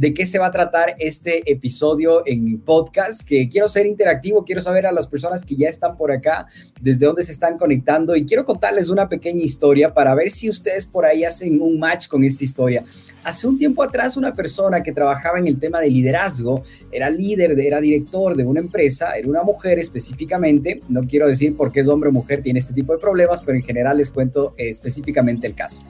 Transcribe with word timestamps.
de 0.00 0.14
qué 0.14 0.24
se 0.24 0.38
va 0.38 0.46
a 0.46 0.50
tratar 0.50 0.94
este 0.98 1.52
episodio 1.52 2.26
en 2.26 2.58
podcast, 2.60 3.20
que 3.20 3.50
quiero 3.50 3.68
ser 3.68 3.84
interactivo, 3.84 4.46
quiero 4.46 4.62
saber 4.62 4.86
a 4.86 4.92
las 4.92 5.06
personas 5.06 5.44
que 5.44 5.56
ya 5.56 5.68
están 5.68 5.98
por 5.98 6.10
acá, 6.10 6.46
desde 6.80 7.04
dónde 7.04 7.22
se 7.22 7.32
están 7.32 7.58
conectando 7.58 8.16
y 8.16 8.24
quiero 8.24 8.46
contarles 8.46 8.88
una 8.88 9.10
pequeña 9.10 9.44
historia 9.44 9.92
para 9.92 10.14
ver 10.14 10.30
si 10.30 10.48
ustedes 10.48 10.86
por 10.86 11.04
ahí 11.04 11.22
hacen 11.22 11.60
un 11.60 11.78
match 11.78 12.08
con 12.08 12.24
esta 12.24 12.42
historia. 12.42 12.82
Hace 13.24 13.46
un 13.46 13.58
tiempo 13.58 13.82
atrás 13.82 14.16
una 14.16 14.34
persona 14.34 14.82
que 14.82 14.92
trabajaba 14.92 15.38
en 15.38 15.46
el 15.46 15.60
tema 15.60 15.80
de 15.80 15.90
liderazgo, 15.90 16.62
era 16.90 17.10
líder, 17.10 17.60
era 17.60 17.78
director 17.78 18.34
de 18.34 18.44
una 18.44 18.60
empresa, 18.60 19.18
era 19.18 19.28
una 19.28 19.42
mujer 19.42 19.78
específicamente, 19.78 20.80
no 20.88 21.02
quiero 21.02 21.28
decir 21.28 21.54
por 21.54 21.70
qué 21.70 21.80
es 21.80 21.88
hombre 21.88 22.08
o 22.08 22.12
mujer 22.12 22.42
tiene 22.42 22.58
este 22.58 22.72
tipo 22.72 22.94
de 22.94 22.98
problemas, 23.00 23.42
pero 23.42 23.58
en 23.58 23.64
general 23.64 23.98
les 23.98 24.10
cuento 24.10 24.54
eh, 24.56 24.70
específicamente 24.70 25.46
el 25.46 25.54
caso. 25.54 25.84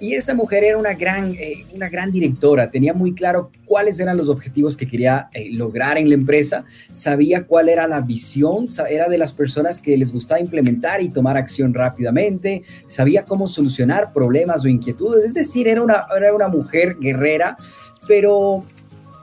Y 0.00 0.14
esta 0.14 0.34
mujer 0.34 0.64
era 0.64 0.78
una 0.78 0.94
gran, 0.94 1.34
eh, 1.34 1.66
una 1.74 1.90
gran 1.90 2.10
directora, 2.10 2.70
tenía 2.70 2.94
muy 2.94 3.14
claro 3.14 3.50
cuáles 3.66 4.00
eran 4.00 4.16
los 4.16 4.30
objetivos 4.30 4.74
que 4.74 4.88
quería 4.88 5.28
eh, 5.34 5.50
lograr 5.52 5.98
en 5.98 6.08
la 6.08 6.14
empresa, 6.14 6.64
sabía 6.90 7.44
cuál 7.44 7.68
era 7.68 7.86
la 7.86 8.00
visión, 8.00 8.66
era 8.88 9.10
de 9.10 9.18
las 9.18 9.34
personas 9.34 9.78
que 9.78 9.96
les 9.98 10.10
gustaba 10.10 10.40
implementar 10.40 11.02
y 11.02 11.10
tomar 11.10 11.36
acción 11.36 11.74
rápidamente, 11.74 12.62
sabía 12.86 13.26
cómo 13.26 13.46
solucionar 13.46 14.14
problemas 14.14 14.64
o 14.64 14.68
inquietudes, 14.68 15.22
es 15.22 15.34
decir, 15.34 15.68
era 15.68 15.82
una, 15.82 16.06
era 16.16 16.34
una 16.34 16.48
mujer 16.48 16.96
guerrera, 16.98 17.56
pero 18.08 18.64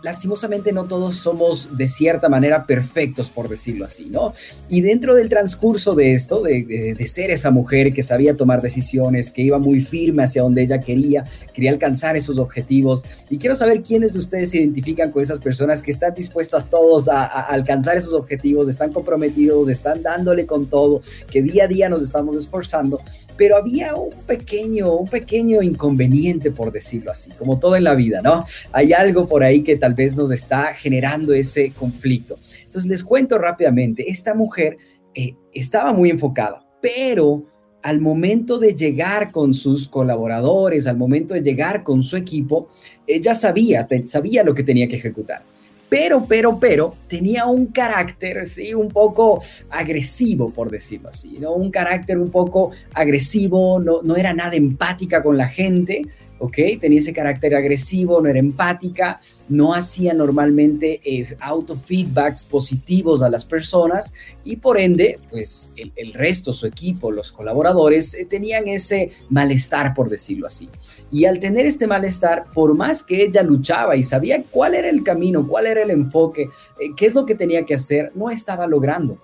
lastimosamente 0.08 0.72
no 0.72 0.86
todos 0.86 1.18
somos 1.18 1.76
de 1.76 1.90
cierta 1.90 2.30
manera 2.30 2.66
perfectos, 2.66 3.28
por 3.28 3.50
decirlo 3.50 3.84
así, 3.84 4.06
¿no? 4.06 4.32
Y 4.70 4.80
dentro 4.80 5.14
del 5.16 5.28
transcurso 5.28 5.96
de 5.96 6.14
esto, 6.14 6.42
de, 6.42 6.96
ser 7.08 7.30
esa 7.30 7.52
mujer 7.52 7.94
que 7.94 8.02
sabía 8.02 8.38
tomar 8.38 8.62
decisiones, 8.62 9.32
que 9.32 9.42
iba 9.42 9.60
muy 9.60 9.82
firme 9.82 10.24
hacia 10.24 10.44
donde 10.44 10.62
ella 10.64 10.80
quería, 10.80 11.26
quería 11.54 11.72
alcanzar 11.72 12.16
esos 12.16 12.38
objetivos, 12.38 13.04
y 13.30 13.38
quiero 13.38 13.58
saber 13.58 13.84
quiénes 13.84 14.14
de 14.14 14.20
ustedes 14.20 14.52
se 14.52 14.60
identifican 14.60 15.12
con 15.12 15.22
esas 15.22 15.40
personas 15.40 15.82
que 15.82 15.92
están 15.92 16.14
dispuestos 16.14 16.64
a 16.64 16.66
todos 16.66 17.10
a 17.10 17.26
alcanzar 17.26 17.98
esos 17.98 18.14
objetivos, 18.14 18.70
están 18.70 18.94
comprometidos, 18.94 19.68
están 19.68 20.02
dándole 20.02 20.46
con 20.46 20.68
todo, 20.68 21.02
que 21.30 21.42
día 21.42 21.66
a 21.66 21.68
día 21.68 21.90
nos 21.90 22.02
estamos 22.02 22.38
esforzando, 22.38 23.02
pero 23.38 23.56
había 23.58 23.96
un 23.96 24.12
pequeño, 24.26 24.94
un 24.96 25.08
pequeño 25.08 25.62
inconveniente, 25.62 26.52
por 26.52 26.72
decirlo 26.72 27.12
así, 27.12 27.32
como 27.32 27.60
todo 27.60 27.76
en 27.76 27.84
la 27.84 27.96
vida, 27.96 28.22
¿no? 28.22 28.44
Hay 28.72 28.94
algo 28.94 29.28
por 29.28 29.44
ahí 29.44 29.62
que 29.62 29.78
tal 29.78 29.94
vez 29.94 30.16
nos 30.16 30.32
está 30.32 30.74
generando 30.74 31.34
ese 31.34 31.72
conflicto. 31.72 32.38
Entonces 32.66 32.90
les 32.90 33.04
cuento 33.04 33.38
rápidamente, 33.38 34.10
esta 34.10 34.34
mujer 34.34 34.78
eh, 35.14 35.36
estaba 35.54 35.94
muy 35.94 36.10
enfocada, 36.10 36.66
pero 36.82 37.46
al 37.84 38.02
momento 38.02 38.58
de 38.58 38.76
llegar 38.76 39.32
con 39.32 39.54
sus 39.54 39.88
colaboradores, 39.88 40.88
al 40.88 40.98
momento 40.98 41.34
de 41.34 41.42
llegar 41.42 41.84
con 41.84 42.04
su 42.04 42.18
equipo, 42.18 42.70
ella 43.06 43.34
sabía, 43.34 43.88
sabía 44.06 44.44
lo 44.44 44.54
que 44.54 44.64
tenía 44.64 44.88
que 44.88 44.96
ejecutar 44.96 45.44
pero, 45.90 46.26
pero, 46.28 46.60
pero 46.60 46.96
tenía 47.08 47.46
un 47.46 47.68
carácter, 47.68 48.46
sí, 48.46 48.74
un 48.74 48.90
poco 48.90 49.42
agresivo, 49.70 50.52
por 50.52 50.70
decirlo 50.70 51.10
así, 51.10 51.38
¿no? 51.40 51.54
Un 51.54 51.72
carácter 51.72 52.18
un 52.18 52.30
poco 52.30 52.72
agresivo, 52.94 53.80
no, 53.80 54.02
no 54.02 54.16
era 54.16 54.34
nada 54.34 54.56
empática 54.56 55.24
con 55.24 55.38
la 55.38 55.48
gente, 55.48 56.02
¿ok? 56.40 56.58
Tenía 56.80 57.00
ese 57.00 57.14
carácter 57.14 57.56
agresivo, 57.56 58.22
no 58.22 58.30
era 58.30 58.40
empática, 58.40 59.20
no 59.50 59.74
hacía 59.74 60.14
normalmente 60.14 61.00
eh, 61.04 61.36
auto-feedbacks 61.40 62.46
positivos 62.46 63.22
a 63.22 63.30
las 63.30 63.46
personas 63.46 64.14
y 64.44 64.58
por 64.58 64.80
ende, 64.80 65.20
pues 65.30 65.72
el, 65.76 66.14
resto, 66.14 66.54
su 66.54 66.68
equipo, 66.68 67.12
los 67.12 67.32
colaboradores, 67.32 68.14
eh, 68.14 68.26
tenían 68.26 68.68
ese 68.68 69.12
malestar, 69.30 69.94
por 69.94 70.10
decirlo 70.10 70.48
así. 70.48 70.70
Y 71.12 71.26
al 71.26 71.40
tener 71.40 71.66
este 71.66 71.88
malestar, 71.88 72.46
por 72.54 72.76
más 72.76 73.04
que 73.04 73.24
ella 73.24 73.42
luchaba 73.42 73.96
y 73.96 74.04
sabía 74.04 74.44
cuál 74.50 74.76
era 74.76 74.90
el 74.90 75.04
camino, 75.04 75.48
cuál 75.48 75.68
era 75.68 75.77
el 75.78 75.92
enfoque, 75.92 76.50
eh, 76.80 76.90
qué 76.96 77.06
es 77.06 77.16
lo 77.16 77.26
que 77.26 77.36
tenía 77.36 77.66
que 77.66 77.76
hacer, 77.76 78.12
no 78.16 78.30
estaba 78.30 78.68
logrando 78.68 79.18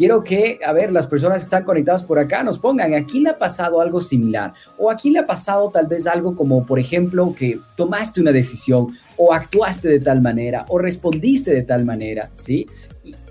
quiero 0.00 0.24
que, 0.24 0.58
a 0.64 0.72
ver, 0.72 0.92
las 0.92 1.06
personas 1.06 1.42
que 1.42 1.44
están 1.44 1.62
conectadas 1.62 2.02
por 2.02 2.18
acá 2.18 2.42
nos 2.42 2.58
pongan, 2.58 2.94
¿a 2.94 3.04
quién 3.04 3.24
le 3.24 3.28
ha 3.28 3.38
pasado 3.38 3.82
algo 3.82 4.00
similar? 4.00 4.54
¿O 4.78 4.90
a 4.90 4.96
quién 4.96 5.12
le 5.12 5.20
ha 5.20 5.26
pasado 5.26 5.70
tal 5.70 5.86
vez 5.88 6.06
algo 6.06 6.34
como, 6.34 6.64
por 6.64 6.78
ejemplo, 6.78 7.34
que 7.36 7.60
tomaste 7.76 8.22
una 8.22 8.32
decisión 8.32 8.96
o 9.18 9.34
actuaste 9.34 9.90
de 9.90 10.00
tal 10.00 10.22
manera 10.22 10.64
o 10.68 10.78
respondiste 10.78 11.52
de 11.52 11.62
tal 11.64 11.84
manera, 11.84 12.30
¿sí? 12.32 12.66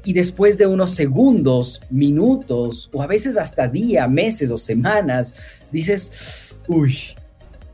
Y, 0.03 0.13
después 0.13 0.59
de 0.59 0.67
unos 0.67 0.91
segundos, 0.91 1.81
minutos 1.89 2.91
o 2.93 3.01
a 3.01 3.07
veces 3.07 3.35
hasta 3.35 3.67
días, 3.67 4.07
meses 4.07 4.51
o 4.51 4.57
semanas, 4.59 5.33
dices, 5.71 6.55
uy, 6.67 6.95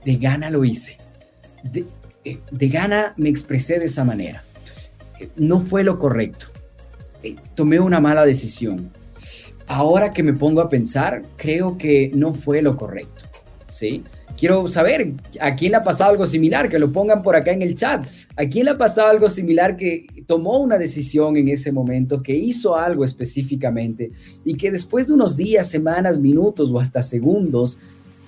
de 0.05 0.16
gana 0.16 0.49
lo 0.49 0.63
hice. 0.63 0.97
De, 1.63 1.85
eh, 2.23 2.39
de 2.49 2.69
gana 2.69 3.13
me 3.17 3.27
expresé 3.27 3.77
de 3.77 3.87
esa 3.87 4.05
manera. 4.05 4.44
No 5.35 5.59
fue 5.59 5.83
lo 5.83 5.99
correcto 5.99 6.47
eh, 7.25 7.35
tomé 7.55 7.79
una 7.79 7.99
mala 7.99 8.23
decisión. 8.23 8.91
Ahora 9.67 10.11
que 10.11 10.21
me 10.21 10.33
pongo 10.33 10.61
a 10.61 10.69
pensar, 10.69 11.23
creo 11.37 11.75
que 11.75 12.11
no 12.13 12.33
fue 12.33 12.61
lo 12.61 12.77
correcto. 12.77 13.25
¿Sí? 13.67 14.03
Quiero 14.37 14.67
saber 14.67 15.13
a 15.39 15.55
quién 15.55 15.71
le 15.71 15.77
ha 15.77 15.83
pasado 15.83 16.11
algo 16.11 16.27
similar, 16.27 16.69
que 16.69 16.77
lo 16.77 16.91
pongan 16.91 17.23
por 17.23 17.35
acá 17.35 17.51
en 17.51 17.63
el 17.63 17.73
chat. 17.73 18.05
¿A 18.37 18.45
quién 18.45 18.65
le 18.65 18.71
ha 18.71 18.77
pasado 18.77 19.07
algo 19.07 19.27
similar 19.27 19.75
que 19.75 20.05
tomó 20.27 20.59
una 20.59 20.77
decisión 20.77 21.35
en 21.35 21.47
ese 21.47 21.71
momento, 21.71 22.21
que 22.21 22.35
hizo 22.35 22.75
algo 22.75 23.03
específicamente 23.03 24.11
y 24.43 24.55
que 24.55 24.71
después 24.71 25.07
de 25.07 25.13
unos 25.13 25.35
días, 25.35 25.67
semanas, 25.67 26.19
minutos 26.19 26.69
o 26.71 26.79
hasta 26.79 27.01
segundos 27.01 27.79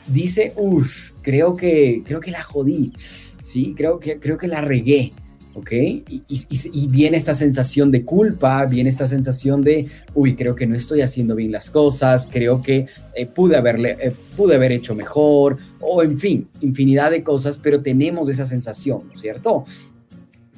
dice, 0.07 0.53
uff, 0.55 1.11
creo 1.21 1.55
que, 1.55 2.01
creo 2.03 2.19
que 2.19 2.31
la 2.31 2.41
jodí, 2.41 2.93
sí, 2.97 3.75
creo 3.77 3.99
que, 3.99 4.17
creo 4.19 4.37
que 4.37 4.47
la 4.47 4.61
regué. 4.61 5.13
¿Ok? 5.57 5.71
Y, 5.71 6.87
viene 6.87 7.17
esta 7.17 7.33
sensación 7.33 7.89
de 7.89 8.05
culpa, 8.05 8.63
viene 8.65 8.89
esta 8.89 9.07
sensación 9.07 9.63
de, 9.63 9.87
uy, 10.13 10.35
creo 10.35 10.55
que 10.55 10.67
no 10.67 10.75
estoy 10.75 11.01
haciendo 11.01 11.33
bien 11.33 11.51
las 11.51 11.71
cosas, 11.71 12.29
creo 12.31 12.61
que 12.61 12.85
eh, 13.15 13.25
pude, 13.25 13.57
haberle, 13.57 13.97
eh, 13.99 14.13
pude 14.35 14.55
haber 14.55 14.71
hecho 14.71 14.93
mejor, 14.93 15.57
o 15.79 16.03
en 16.03 16.19
fin, 16.19 16.47
infinidad 16.61 17.09
de 17.09 17.23
cosas, 17.23 17.57
pero 17.57 17.81
tenemos 17.81 18.29
esa 18.29 18.45
sensación, 18.45 19.01
¿no 19.07 19.15
es 19.15 19.21
cierto? 19.21 19.65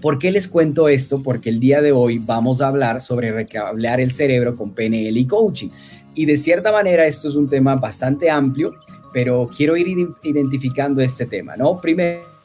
¿Por 0.02 0.20
qué 0.20 0.32
les 0.32 0.50
cuento 0.50 0.90
esto? 0.90 1.24
Porque 1.24 1.50
el 1.50 1.62
día 1.62 1.82
de 1.82 1.94
hoy 1.94 2.20
vamos 2.20 2.62
a 2.62 2.68
hablar 2.68 3.00
sobre 3.00 3.32
recablear 3.32 4.02
el 4.02 4.12
cerebro 4.12 4.56
con 4.56 4.72
PNL 4.72 5.18
y 5.18 5.26
coaching. 5.26 5.70
Y 6.14 6.26
de 6.26 6.36
cierta 6.36 6.72
manera 6.72 7.06
esto 7.06 7.30
es 7.30 7.36
un 7.36 7.48
tema 7.48 7.76
bastante 7.76 8.30
amplio, 8.30 8.76
pero 9.14 9.50
quiero 9.56 9.78
ir 9.78 9.88
identificando 10.24 11.02
este 11.02 11.26
tema, 11.26 11.56
¿no? 11.56 11.80
Primero 11.80 12.39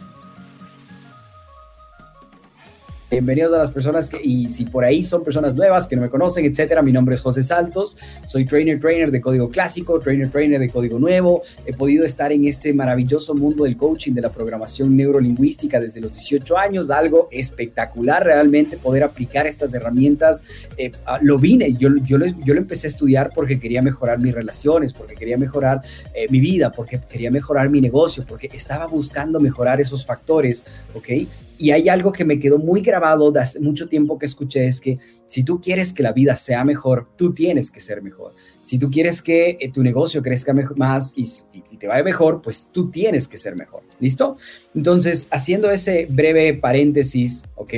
Bienvenidos 3.11 3.53
a 3.53 3.59
las 3.59 3.71
personas 3.71 4.09
que, 4.09 4.19
y 4.23 4.49
si 4.49 4.65
por 4.65 4.83
ahí 4.83 5.05
son 5.05 5.23
personas 5.23 5.55
nuevas 5.55 5.87
que 5.87 5.95
no 5.95 6.01
me 6.01 6.09
conocen, 6.09 6.47
etcétera, 6.47 6.81
mi 6.81 6.91
nombre 6.91 7.15
es 7.15 7.21
José 7.21 7.43
Saltos, 7.43 7.99
soy 8.25 8.47
trainer, 8.47 8.81
trainer 8.81 9.11
de 9.11 9.21
código 9.21 9.51
clásico, 9.51 10.01
trainer, 10.01 10.31
trainer 10.31 10.59
de 10.59 10.71
código 10.71 10.99
nuevo. 10.99 11.43
He 11.67 11.75
podido 11.75 12.07
estar 12.07 12.33
en 12.33 12.47
este 12.47 12.73
maravilloso 12.73 13.35
mundo 13.35 13.65
del 13.65 13.77
coaching, 13.77 14.15
de 14.15 14.23
la 14.23 14.33
programación 14.33 14.97
neurolingüística 14.97 15.79
desde 15.79 16.01
los 16.01 16.13
18 16.13 16.57
años, 16.57 16.91
algo 16.91 17.29
espectacular 17.31 18.25
realmente 18.25 18.79
poder 18.79 19.05
aplicar 19.05 19.47
estas 19.47 19.75
herramientas. 19.75 20.43
Eh, 20.79 20.91
ah, 21.05 21.19
lo 21.21 21.39
vine, 21.39 21.75
yo, 21.75 21.91
yo, 22.05 22.17
lo, 22.17 22.25
yo 22.25 22.55
lo 22.55 22.61
empecé 22.61 22.87
a 22.87 22.89
estudiar 22.89 23.31
porque 23.35 23.59
quería 23.59 23.83
mejorar 23.83 24.19
mis 24.19 24.35
relaciones, 24.35 24.95
porque 24.95 25.15
quería 25.15 25.37
mejorar 25.37 25.83
eh, 26.15 26.27
mi 26.31 26.41
vida, 26.41 26.73
porque 26.73 26.99
quería 27.07 27.31
mejorar 27.31 27.69
mi 27.69 27.83
negocio, 27.83 28.25
porque 28.27 28.49
estaba 28.55 28.87
buscando 28.87 29.41
mejorar 29.41 29.79
esos 29.79 30.07
factores, 30.07 30.65
¿ok? 30.95 31.09
Y 31.57 31.71
hay 31.71 31.89
algo 31.89 32.11
que 32.11 32.25
me 32.25 32.41
quedó 32.41 32.59
muy 32.59 32.83
grabado 32.94 33.32
de 33.32 33.41
hace 33.41 33.61
mucho 33.61 33.88
tiempo 33.88 34.19
que 34.19 34.26
escuché, 34.26 34.67
es 34.67 34.81
que 34.81 34.99
si 35.26 35.43
tú 35.43 35.61
quieres 35.61 35.93
que 35.93 36.02
la 36.02 36.12
vida 36.12 36.37
sea 36.37 36.64
mejor, 36.64 37.08
tú 37.17 37.35
tienes 37.35 37.70
que 37.70 37.81
ser 37.81 38.02
mejor. 38.02 38.32
Si 38.62 38.79
tú 38.79 38.91
quieres 38.91 39.20
que 39.20 39.58
eh, 39.61 39.70
tu 39.73 39.82
negocio 39.82 40.23
crezca 40.23 40.55
más 40.76 41.14
y, 41.17 41.26
te 41.76 41.88
vaya 41.88 42.05
mejor, 42.05 42.41
pues 42.41 42.70
tú 42.73 42.91
tienes 42.91 43.26
que 43.26 43.37
ser 43.37 43.56
mejor. 43.56 43.82
¿Listo? 44.00 44.37
Entonces, 44.75 45.29
haciendo 45.31 45.70
ese 45.70 46.06
breve 46.08 46.55
paréntesis, 46.55 47.44
¿ok? 47.56 47.75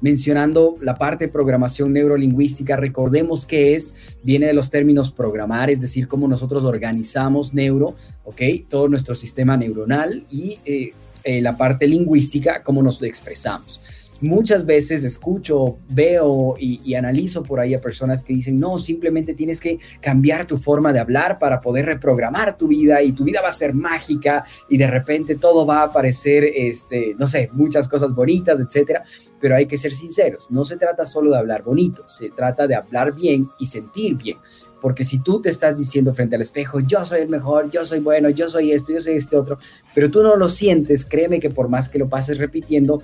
Mencionando 0.00 0.76
la 0.82 0.96
parte 0.96 1.26
de 1.26 1.32
programación 1.32 1.92
neurolingüística, 1.92 2.76
recordemos 2.76 3.46
que 3.46 3.74
es, 3.74 4.16
viene 4.22 4.46
de 4.46 4.54
los 4.54 4.70
términos 4.70 5.10
programar, 5.10 5.70
es 5.70 5.80
decir, 5.80 6.06
cómo 6.08 6.28
nosotros 6.28 6.64
organizamos 6.64 7.54
neuro, 7.54 7.96
¿ok? 8.24 8.42
Todo 8.68 8.88
nuestro 8.88 9.14
sistema 9.14 9.56
neuronal 9.56 10.24
y... 10.30 10.58
Eh, 10.64 10.92
eh, 11.24 11.42
la 11.42 11.56
parte 11.56 11.86
lingüística, 11.86 12.62
cómo 12.62 12.82
nos 12.82 13.02
expresamos. 13.02 13.80
Muchas 14.20 14.66
veces 14.66 15.04
escucho, 15.04 15.78
veo 15.88 16.54
y, 16.58 16.94
analizo 16.94 17.42
por 17.42 17.60
ahí 17.60 17.74
a 17.74 17.80
personas 17.80 18.24
que 18.24 18.32
dicen, 18.32 18.58
no, 18.58 18.78
simplemente 18.78 19.34
tienes 19.34 19.60
que 19.60 19.78
cambiar 20.00 20.46
tu 20.46 20.58
forma 20.58 20.92
de 20.92 20.98
hablar 20.98 21.38
para 21.38 21.60
poder 21.60 21.86
reprogramar 21.86 22.56
tu 22.56 22.66
vida 22.66 23.02
y 23.02 23.12
tu 23.12 23.24
vida 23.24 23.40
va 23.40 23.48
a 23.48 23.52
ser 23.52 23.74
mágica 23.74 24.44
y 24.68 24.76
de 24.78 24.86
repente 24.86 25.36
todo 25.36 25.64
va 25.64 25.80
a 25.80 25.84
aparecer, 25.84 26.44
este, 26.44 27.14
no 27.18 27.26
sé, 27.26 27.50
muchas 27.52 27.88
cosas 27.88 28.14
bonitas, 28.14 28.58
etcétera. 28.60 29.04
Pero 29.40 29.54
hay 29.54 29.66
que 29.66 29.76
ser 29.76 29.92
sinceros, 29.92 30.50
no 30.50 30.64
se 30.64 30.76
trata 30.76 31.04
solo 31.04 31.30
de 31.30 31.38
hablar 31.38 31.62
bonito, 31.62 32.08
se 32.08 32.30
trata 32.30 32.66
de 32.66 32.74
hablar 32.74 33.14
bien 33.14 33.48
y 33.58 33.66
sentir 33.66 34.16
bien. 34.16 34.38
Porque 34.80 35.04
si 35.04 35.18
tú 35.18 35.40
te 35.40 35.50
estás 35.50 35.76
diciendo 35.76 36.14
frente 36.14 36.36
al 36.36 36.42
espejo, 36.42 36.80
yo 36.80 37.04
soy 37.04 37.22
el 37.22 37.28
mejor, 37.28 37.70
yo 37.70 37.84
soy 37.84 37.98
bueno, 37.98 38.28
yo 38.30 38.48
soy 38.48 38.72
esto, 38.72 38.92
yo 38.92 39.00
soy 39.00 39.16
este 39.16 39.36
otro, 39.36 39.58
pero 39.94 40.10
tú 40.10 40.22
no 40.22 40.36
lo 40.36 40.48
sientes, 40.48 41.04
créeme 41.04 41.40
que 41.40 41.50
por 41.50 41.68
más 41.68 41.88
que 41.88 41.98
lo 41.98 42.08
pases 42.08 42.38
repitiendo, 42.38 43.02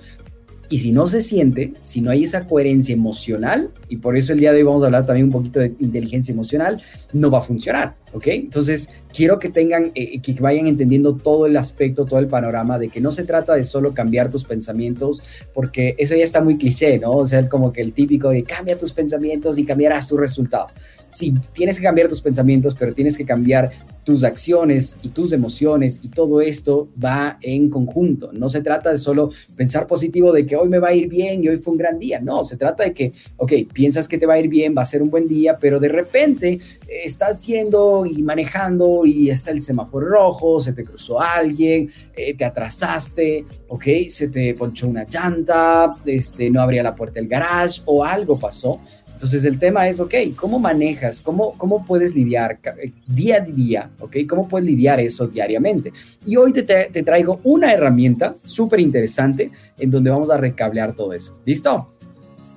y 0.69 0.79
si 0.79 0.91
no 0.91 1.07
se 1.07 1.21
siente, 1.21 1.73
si 1.81 2.01
no 2.01 2.11
hay 2.11 2.23
esa 2.23 2.47
coherencia 2.47 2.93
emocional, 2.93 3.69
y 3.89 3.97
por 3.97 4.17
eso 4.17 4.33
el 4.33 4.39
día 4.39 4.51
de 4.51 4.57
hoy 4.57 4.63
vamos 4.63 4.83
a 4.83 4.87
hablar 4.87 5.05
también 5.05 5.27
un 5.27 5.31
poquito 5.31 5.59
de 5.59 5.73
inteligencia 5.79 6.31
emocional, 6.31 6.81
no 7.13 7.29
va 7.29 7.39
a 7.39 7.41
funcionar, 7.41 7.95
¿ok? 8.13 8.27
Entonces, 8.27 8.89
quiero 9.13 9.37
que 9.39 9.49
tengan, 9.49 9.91
eh, 9.95 10.19
que 10.21 10.33
vayan 10.33 10.67
entendiendo 10.67 11.15
todo 11.15 11.45
el 11.45 11.55
aspecto, 11.57 12.05
todo 12.05 12.19
el 12.19 12.27
panorama 12.27 12.79
de 12.79 12.89
que 12.89 12.99
no 12.99 13.11
se 13.11 13.23
trata 13.23 13.53
de 13.53 13.63
solo 13.63 13.93
cambiar 13.93 14.31
tus 14.31 14.43
pensamientos, 14.43 15.21
porque 15.53 15.95
eso 15.97 16.15
ya 16.15 16.23
está 16.23 16.41
muy 16.41 16.57
cliché, 16.57 16.97
¿no? 16.99 17.11
O 17.11 17.25
sea, 17.25 17.39
es 17.39 17.47
como 17.47 17.71
que 17.71 17.81
el 17.81 17.93
típico 17.93 18.29
de 18.29 18.43
cambia 18.43 18.77
tus 18.77 18.91
pensamientos 18.91 19.57
y 19.57 19.65
cambiarás 19.65 20.07
tus 20.07 20.19
resultados. 20.19 20.73
Sí, 21.09 21.33
tienes 21.53 21.77
que 21.77 21.83
cambiar 21.83 22.07
tus 22.07 22.21
pensamientos, 22.21 22.75
pero 22.75 22.93
tienes 22.93 23.17
que 23.17 23.25
cambiar 23.25 23.71
tus 24.05 24.23
acciones 24.23 24.97
y 25.01 25.09
tus 25.09 25.33
emociones 25.33 25.99
y 26.03 26.09
todo 26.09 26.39
esto 26.39 26.87
va 27.03 27.37
en 27.41 27.71
conjunto. 27.71 28.31
No 28.31 28.49
se 28.49 28.61
trata 28.61 28.91
de 28.91 28.97
solo 28.97 29.31
pensar 29.57 29.87
positivo 29.87 30.31
de 30.31 30.45
que 30.45 30.55
hoy 30.55 30.69
me 30.69 30.77
va 30.77 30.89
a 30.89 30.93
ir 30.93 31.09
bien 31.09 31.43
y 31.43 31.49
hoy 31.49 31.57
fue 31.57 31.71
un 31.71 31.79
gran 31.79 31.97
día. 31.97 32.21
No, 32.21 32.45
se 32.45 32.55
trata 32.55 32.83
de 32.83 32.93
que, 32.93 33.11
ok, 33.37 33.51
piensas 33.73 34.07
que 34.07 34.19
te 34.19 34.27
va 34.27 34.35
a 34.35 34.39
ir 34.39 34.47
bien, 34.47 34.75
va 34.77 34.83
a 34.83 34.85
ser 34.85 35.01
un 35.01 35.09
buen 35.09 35.27
día, 35.27 35.57
pero 35.59 35.79
de 35.79 35.89
repente 35.89 36.53
eh, 36.53 36.59
estás 37.03 37.45
yendo 37.47 38.05
y 38.05 38.21
manejando 38.21 39.07
y 39.07 39.31
está 39.31 39.49
el 39.49 39.63
semáforo 39.63 40.05
rojo, 40.05 40.59
se 40.59 40.73
te 40.73 40.85
cruzó 40.85 41.19
alguien, 41.19 41.89
eh, 42.15 42.35
te 42.35 42.45
atrasaste, 42.45 43.43
ok, 43.69 43.85
se 44.07 44.29
te 44.29 44.53
ponchó 44.53 44.87
una 44.87 45.05
llanta, 45.05 45.95
este, 46.05 46.51
no 46.51 46.61
abría 46.61 46.83
la 46.83 46.95
puerta 46.95 47.15
del 47.15 47.27
garage 47.27 47.81
o 47.85 48.05
algo 48.05 48.37
pasó 48.37 48.79
entonces 49.15 49.45
el 49.45 49.57
tema 49.57 49.87
es, 49.87 50.01
ok, 50.01 50.13
¿cómo 50.35 50.59
manejas? 50.59 51.21
¿Cómo, 51.21 51.53
cómo 51.57 51.85
puedes 51.85 52.13
lidiar 52.13 52.59
eh, 52.81 52.91
día 53.07 53.37
a 53.37 53.39
día? 53.39 53.89
¿Ok? 54.01 54.17
¿Cómo 54.27 54.45
puedes 54.45 54.67
lidiar 54.67 54.99
eso 54.99 55.25
diariamente? 55.25 55.93
Y 56.25 56.35
hoy 56.35 56.51
te, 56.51 56.63
te 56.63 57.01
traigo 57.01 57.39
una 57.45 57.71
herramienta 57.71 58.35
súper 58.43 58.81
interesante 58.81 59.51
en 59.79 59.89
donde 59.89 60.09
vamos 60.09 60.29
a 60.29 60.35
recablear 60.35 60.93
todo 60.93 61.13
eso. 61.13 61.31
¿Listo? 61.45 61.93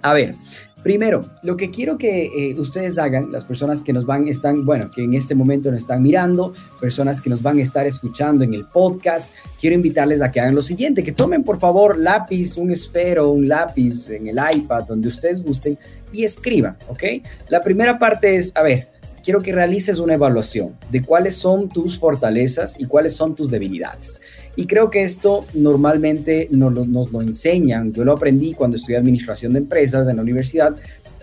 A 0.03 0.13
ver, 0.13 0.35
Primero, 0.83 1.25
lo 1.43 1.57
que 1.57 1.71
quiero 1.71 1.99
que 1.99 2.27
eh, 2.27 2.55
ustedes 2.59 2.99
hagan, 2.99 3.33
las 3.33 3.45
personas 3.45 3.83
que 3.83 3.93
nos 3.93 4.07
van, 4.07 4.29
están, 4.29 4.65
bueno, 4.65 4.91
que 4.91 5.03
en 5.03 5.15
este 5.15 5.35
momento 5.35 5.71
nos 5.71 5.83
están 5.83 6.03
mirando, 6.03 6.55
personas 6.81 7.21
que 7.21 7.29
nos 7.29 7.43
van 7.43 7.59
a 7.59 7.63
estar 7.63 7.87
escuchando 7.87 8.45
en 8.45 8.55
el 8.55 8.65
podcast, 8.65 9.35
quiero 9.61 9.75
invitarles 9.75 10.23
a 10.23 10.31
que 10.31 10.41
hagan 10.41 10.55
lo 10.55 10.63
siguiente, 10.63 11.03
que 11.03 11.13
tomen 11.13 11.43
por 11.43 11.59
favor 11.59 11.99
lápiz, 11.99 12.57
un 12.57 12.71
esfero, 12.71 13.31
un 13.31 13.49
lápiz 13.49 14.09
en 14.09 14.29
el 14.29 14.37
iPad, 14.55 14.85
donde 14.85 15.09
ustedes 15.09 15.43
gusten, 15.43 15.77
y 16.13 16.25
escriban, 16.25 16.77
¿ok? 16.89 17.03
La 17.49 17.61
primera 17.61 17.99
parte 17.99 18.37
es, 18.37 18.53
a 18.55 18.63
ver, 18.63 18.89
quiero 19.23 19.43
que 19.43 19.53
realices 19.53 19.99
una 19.99 20.15
evaluación 20.15 20.75
de 20.91 21.03
cuáles 21.03 21.35
son 21.35 21.69
tus 21.69 21.99
fortalezas 21.99 22.81
y 22.81 22.87
cuáles 22.87 23.15
son 23.15 23.35
tus 23.35 23.51
debilidades. 23.51 24.21
Y 24.59 24.67
creo 24.67 24.91
que 24.91 25.05
esto 25.05 25.47
normalmente 25.55 26.49
nos 26.51 26.89
nos 26.89 27.13
lo 27.13 27.23
enseñan. 27.23 27.93
Yo 27.93 28.05
lo 28.05 28.15
aprendí 28.15 28.55
cuando 28.55 28.77
estudié 28.77 28.99
administración 28.99 29.53
de 29.53 29.61
empresas 29.61 30.09
en 30.09 30.17
la 30.17 30.23
universidad, 30.23 30.75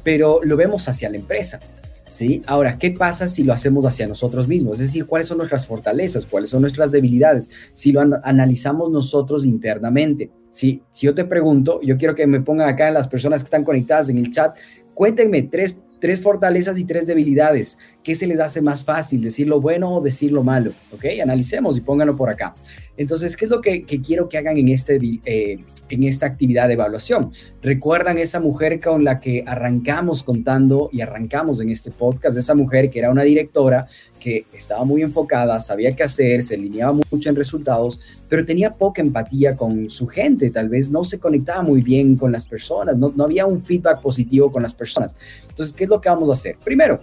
pero 0.06 0.40
lo 0.42 0.56
vemos 0.56 0.88
hacia 0.88 1.10
la 1.10 1.18
empresa. 1.18 1.60
¿sí? 2.06 2.44
Ahora, 2.46 2.80
¿qué 2.80 2.92
pasa 2.92 3.28
si 3.28 3.44
lo 3.44 3.52
hacemos 3.52 3.84
hacia 3.84 4.08
nosotros 4.08 4.48
mismos? 4.48 4.80
Es 4.80 4.88
decir, 4.88 5.06
¿cuáles 5.06 5.28
son 5.28 5.40
nuestras 5.40 5.68
fortalezas? 5.68 6.26
¿Cuáles 6.26 6.50
son 6.50 6.62
nuestras 6.62 6.94
debilidades? 6.94 7.50
Si 7.74 7.92
lo 7.92 8.00
analizamos 8.00 8.90
nosotros 8.90 9.46
internamente. 9.46 10.32
Si, 10.50 10.82
si 10.90 11.06
yo 11.06 11.14
te 11.14 11.26
pregunto, 11.26 11.82
yo 11.82 11.98
quiero 11.98 12.16
que 12.16 12.28
me 12.28 12.40
pongan 12.40 12.70
acá 12.70 12.90
las 12.90 13.10
personas 13.10 13.42
que 13.42 13.48
están 13.48 13.66
conectadas 13.66 14.08
en 14.08 14.18
el 14.18 14.32
chat, 14.32 14.56
cuéntenme 14.94 15.44
tres 15.44 15.78
tres 16.00 16.22
fortalezas 16.22 16.78
y 16.78 16.86
tres 16.86 17.08
debilidades. 17.08 17.78
¿Qué 18.04 18.16
se 18.16 18.28
les 18.28 18.40
hace 18.40 18.62
más 18.62 18.84
fácil, 18.84 19.24
decir 19.24 19.48
lo 19.48 19.60
bueno 19.60 19.96
o 19.96 20.02
decir 20.02 20.32
lo 20.32 20.44
malo? 20.44 20.72
¿Ok? 20.94 21.06
Analicemos 21.22 21.78
y 21.78 21.82
pónganlo 21.82 22.16
por 22.16 22.30
acá. 22.30 22.54
Entonces, 22.98 23.36
¿qué 23.36 23.46
es 23.46 23.52
lo 23.52 23.62
que, 23.62 23.86
quiero 23.86 24.30
que 24.30 24.38
hagan 24.38 24.58
en, 24.58 24.70
este, 24.70 25.00
eh, 25.26 25.60
en 25.90 26.04
esta 26.04 26.26
actividad 26.26 26.68
de 26.68 26.76
evaluación? 26.76 27.32
¿Recuerdan 27.62 28.18
esa 28.18 28.40
mujer 28.40 28.80
con 28.80 29.04
la 29.04 29.20
que 29.20 29.44
arrancamos 29.46 30.24
contando 30.24 30.90
y 30.92 31.02
arrancamos 31.02 31.60
en 31.60 31.70
este 31.70 31.92
podcast? 31.92 32.38
Esa 32.38 32.56
mujer 32.56 32.90
que 32.90 33.00
era 33.00 33.12
una 33.12 33.24
directora 33.24 33.88
que 34.20 34.46
estaba 34.54 34.86
muy 34.86 35.02
enfocada, 35.02 35.60
sabía 35.60 35.92
qué 35.92 36.04
hacer, 36.04 36.42
se 36.42 36.56
alineaba 36.56 36.94
mucho 37.12 37.30
en 37.30 37.36
resultados, 37.36 38.00
pero 38.28 38.46
tenía 38.46 38.74
poca 38.74 39.02
empatía 39.02 39.56
con 39.56 39.90
su 39.90 40.08
gente, 40.08 40.50
tal 40.50 40.70
vez 40.70 40.90
no 40.90 41.04
se 41.04 41.20
conectaba 41.20 41.62
muy 41.62 41.82
bien 41.82 42.16
con 42.16 42.32
las 42.32 42.46
personas, 42.46 42.98
no, 42.98 43.14
no 43.16 43.26
había 43.26 43.46
un 43.46 43.62
feedback 43.62 44.02
positivo 44.02 44.52
con 44.52 44.64
las 44.64 44.74
personas. 44.74 45.16
Entonces, 45.50 45.76
¿qué 45.76 45.84
es 45.84 45.90
lo 45.90 46.02
que 46.02 46.10
vamos 46.10 46.30
a 46.30 46.34
hacer? 46.34 46.56
Primero, 46.64 47.02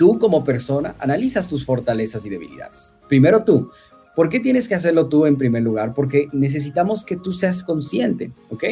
tú 0.00 0.18
como 0.18 0.42
persona 0.42 0.94
analizas 0.98 1.46
tus 1.46 1.62
fortalezas 1.64 2.24
y 2.24 2.30
debilidades. 2.30 2.94
Primero 3.06 3.44
tú, 3.44 3.70
¿Por 4.20 4.28
qué 4.28 4.38
tienes 4.38 4.68
que 4.68 4.74
hacerlo 4.74 5.06
tú 5.06 5.24
en 5.24 5.38
primer 5.38 5.62
lugar? 5.62 5.94
Porque 5.94 6.28
necesitamos 6.32 7.06
que 7.06 7.16
tú 7.16 7.32
seas 7.32 7.62
consciente, 7.62 8.30
¿ok? 8.50 8.64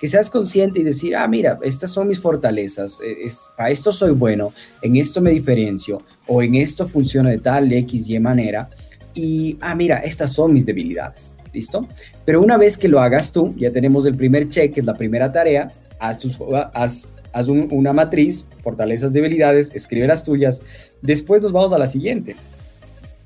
Que 0.00 0.08
seas 0.08 0.30
consciente 0.30 0.80
y 0.80 0.82
decir, 0.82 1.14
ah, 1.14 1.28
mira, 1.28 1.58
estas 1.62 1.90
son 1.90 2.08
mis 2.08 2.20
fortalezas, 2.20 3.02
eh, 3.04 3.30
a 3.58 3.68
esto 3.68 3.92
soy 3.92 4.12
bueno, 4.12 4.54
en 4.80 4.96
esto 4.96 5.20
me 5.20 5.30
diferencio, 5.30 6.00
o 6.26 6.42
en 6.42 6.54
esto 6.54 6.88
funciona 6.88 7.28
de 7.28 7.36
tal 7.36 7.70
X, 7.70 8.08
Y 8.08 8.18
manera, 8.18 8.70
y, 9.12 9.58
ah, 9.60 9.74
mira, 9.74 9.98
estas 9.98 10.32
son 10.32 10.54
mis 10.54 10.64
debilidades, 10.64 11.34
¿listo? 11.52 11.86
Pero 12.24 12.40
una 12.40 12.56
vez 12.56 12.78
que 12.78 12.88
lo 12.88 13.00
hagas 13.00 13.30
tú, 13.30 13.54
ya 13.58 13.70
tenemos 13.70 14.06
el 14.06 14.16
primer 14.16 14.48
check, 14.48 14.72
que 14.72 14.80
es 14.80 14.86
la 14.86 14.96
primera 14.96 15.30
tarea, 15.30 15.70
haz, 15.98 16.18
tus, 16.18 16.38
una 16.40 17.92
matriz, 17.92 18.46
fortalezas, 18.62 19.12
debilidades, 19.12 19.70
escribe 19.74 20.06
las 20.06 20.24
tuyas, 20.24 20.62
después 21.02 21.42
nos 21.42 21.52
vamos 21.52 21.74
a 21.74 21.78
la 21.78 21.88
siguiente, 21.88 22.36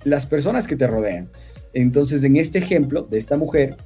las 0.03 0.27
personas 0.27 0.67
que 0.67 0.75
te 0.75 0.89
rodean. 0.89 1.29
Entonces, 1.73 2.25
en 2.25 2.37
este 2.37 2.59
ejemplo 2.59 3.03
de 3.03 3.19
esta 3.19 3.37
mujer, 3.37 3.76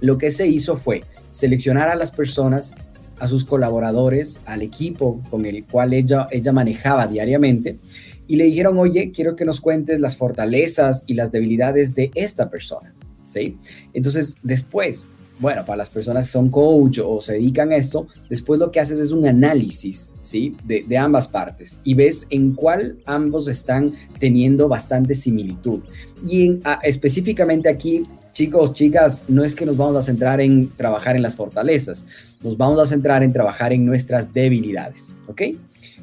lo 0.00 0.18
que 0.18 0.30
se 0.30 0.46
hizo 0.46 0.76
fue 0.76 1.04
seleccionar 1.30 1.88
a 1.88 1.94
las 1.94 2.10
personas, 2.10 2.74
a 3.18 3.28
sus 3.28 3.44
colaboradores, 3.44 4.40
al 4.46 4.62
equipo 4.62 5.22
con 5.30 5.46
el 5.46 5.64
cual 5.64 5.92
ella, 5.92 6.26
ella 6.30 6.52
manejaba 6.52 7.06
diariamente, 7.06 7.78
y 8.26 8.36
le 8.36 8.44
dijeron, 8.44 8.78
oye, 8.78 9.12
quiero 9.12 9.36
que 9.36 9.44
nos 9.44 9.60
cuentes 9.60 10.00
las 10.00 10.16
fortalezas 10.16 11.04
y 11.06 11.14
las 11.14 11.30
debilidades 11.30 11.94
de 11.94 12.10
esta 12.14 12.50
persona. 12.50 12.94
¿Sí? 13.28 13.58
Entonces, 13.94 14.36
después, 14.42 15.06
bueno, 15.38 15.64
para 15.64 15.78
las 15.78 15.90
personas 15.90 16.26
que 16.26 16.32
son 16.32 16.50
coach 16.50 17.00
o 17.04 17.20
se 17.20 17.34
dedican 17.34 17.72
a 17.72 17.76
esto, 17.76 18.06
después 18.28 18.60
lo 18.60 18.70
que 18.70 18.80
haces 18.80 18.98
es 18.98 19.12
un 19.12 19.26
análisis, 19.26 20.12
¿sí? 20.20 20.56
De, 20.64 20.96
ambas 20.96 21.26
partes 21.26 21.80
y 21.84 21.94
ves 21.94 22.26
en 22.30 22.52
cuál 22.52 22.98
ambos 23.06 23.48
están 23.48 23.92
teniendo 24.20 24.68
bastante 24.68 25.14
similitud. 25.14 25.80
Y 26.28 26.60
específicamente 26.82 27.68
aquí, 27.68 28.06
chicos, 28.32 28.72
chicas, 28.74 29.24
no 29.28 29.44
es 29.44 29.54
que 29.54 29.66
nos 29.66 29.76
vamos 29.76 29.96
a 29.96 30.02
centrar 30.02 30.40
en 30.40 30.68
trabajar 30.76 31.16
en 31.16 31.22
las 31.22 31.34
fortalezas, 31.34 32.06
nos 32.42 32.56
vamos 32.56 32.78
a 32.78 32.86
centrar 32.86 33.22
en 33.22 33.32
trabajar 33.32 33.72
en 33.72 33.84
nuestras 33.84 34.32
debilidades, 34.32 35.12
¿ok? 35.26 35.42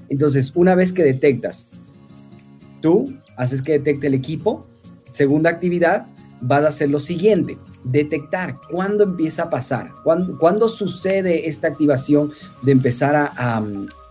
Entonces, 0.09 0.51
una 0.55 0.75
vez 0.75 0.91
que 0.91 1.03
detectas, 1.03 1.67
tú 2.81 3.13
haces 3.37 3.61
que 3.61 3.73
detecte 3.73 4.07
el 4.07 4.15
equipo, 4.15 4.67
segunda 5.11 5.49
actividad, 5.49 6.07
vas 6.41 6.63
a 6.65 6.69
hacer 6.69 6.89
lo 6.89 6.99
siguiente, 6.99 7.57
detectar 7.83 8.55
cuándo 8.69 9.03
empieza 9.03 9.43
a 9.43 9.49
pasar, 9.49 9.91
cuándo, 10.03 10.67
sucede 10.67 11.47
esta 11.47 11.67
activación 11.67 12.31
de 12.61 12.71
empezar 12.71 13.15
a, 13.15 13.63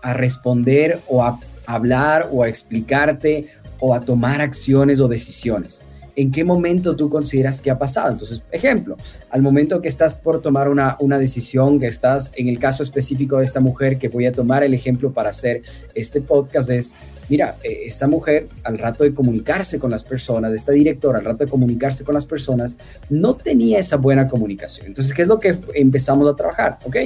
a, 0.02 0.12
responder 0.14 1.00
o 1.06 1.22
a 1.22 1.38
hablar 1.66 2.28
o 2.32 2.42
a 2.42 2.48
explicarte 2.48 3.48
o 3.78 3.94
a 3.94 4.00
tomar 4.00 4.40
acciones 4.40 5.00
o 5.00 5.08
decisiones. 5.08 5.84
¿En 6.18 6.32
qué 6.32 6.42
momento 6.42 6.96
tú 6.96 7.08
consideras 7.08 7.60
que 7.60 7.70
ha 7.70 7.78
pasado? 7.78 8.10
Entonces, 8.10 8.42
ejemplo, 8.50 8.96
al 9.30 9.40
momento 9.40 9.80
que 9.80 9.86
estás 9.86 10.16
por 10.16 10.42
tomar 10.42 10.68
una, 10.68 10.96
una 10.98 11.16
decisión, 11.16 11.78
que 11.78 11.86
estás 11.86 12.32
en 12.34 12.48
el 12.48 12.58
caso 12.58 12.82
específico 12.82 13.38
de 13.38 13.44
esta 13.44 13.60
mujer, 13.60 13.98
que 13.98 14.08
voy 14.08 14.26
a 14.26 14.32
tomar 14.32 14.64
el 14.64 14.74
ejemplo 14.74 15.12
para 15.12 15.30
hacer 15.30 15.62
este 15.94 16.20
podcast, 16.20 16.70
es 16.70 16.96
mira, 17.28 17.54
eh, 17.62 17.82
esta 17.86 18.08
mujer 18.08 18.48
al 18.64 18.78
rato 18.78 19.04
de 19.04 19.14
comunicarse 19.14 19.78
con 19.78 19.92
las 19.92 20.02
personas, 20.02 20.52
esta 20.52 20.72
directora 20.72 21.20
al 21.20 21.24
rato 21.24 21.44
de 21.44 21.50
comunicarse 21.50 22.02
con 22.02 22.14
las 22.16 22.26
personas, 22.26 22.78
no 23.08 23.36
tenía 23.36 23.78
esa 23.78 23.96
buena 23.96 24.26
comunicación. 24.26 24.88
Entonces, 24.88 25.14
¿qué 25.14 25.22
es 25.22 25.28
lo 25.28 25.38
que 25.38 25.56
empezamos 25.74 26.28
a 26.28 26.34
trabajar? 26.34 26.80
Ok, 26.84 26.96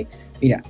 mira, 0.40 0.62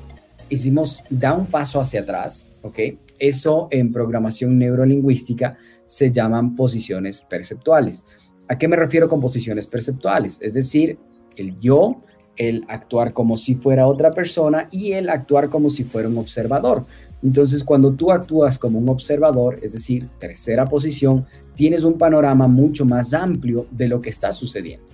hicimos, 0.48 1.04
da 1.10 1.32
un 1.32 1.46
paso 1.46 1.80
hacia 1.80 2.00
atrás, 2.00 2.46
ok. 2.62 2.78
Eso 3.20 3.68
en 3.70 3.92
programación 3.92 4.58
neurolingüística 4.58 5.56
se 5.84 6.10
llaman 6.10 6.56
posiciones 6.56 7.22
perceptuales. 7.22 8.04
¿A 8.52 8.58
qué 8.58 8.68
me 8.68 8.76
refiero 8.76 9.08
con 9.08 9.18
posiciones 9.18 9.66
perceptuales? 9.66 10.38
Es 10.42 10.52
decir, 10.52 10.98
el 11.36 11.58
yo 11.58 12.02
el 12.36 12.66
actuar 12.68 13.14
como 13.14 13.38
si 13.38 13.54
fuera 13.54 13.86
otra 13.86 14.12
persona 14.12 14.68
y 14.70 14.92
el 14.92 15.08
actuar 15.08 15.48
como 15.48 15.70
si 15.70 15.84
fuera 15.84 16.06
un 16.06 16.18
observador. 16.18 16.84
Entonces, 17.22 17.64
cuando 17.64 17.94
tú 17.94 18.12
actúas 18.12 18.58
como 18.58 18.78
un 18.78 18.90
observador, 18.90 19.58
es 19.62 19.72
decir, 19.72 20.06
tercera 20.18 20.66
posición, 20.66 21.24
tienes 21.54 21.82
un 21.82 21.96
panorama 21.96 22.46
mucho 22.46 22.84
más 22.84 23.14
amplio 23.14 23.66
de 23.70 23.88
lo 23.88 24.02
que 24.02 24.10
está 24.10 24.32
sucediendo. 24.32 24.84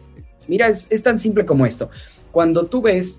Mira, 0.46 0.68
es, 0.68 1.02
tan 1.02 1.18
simple 1.18 1.44
como 1.44 1.66
esto. 1.66 1.90
Cuando 2.30 2.66
tú 2.66 2.80
ves 2.80 3.18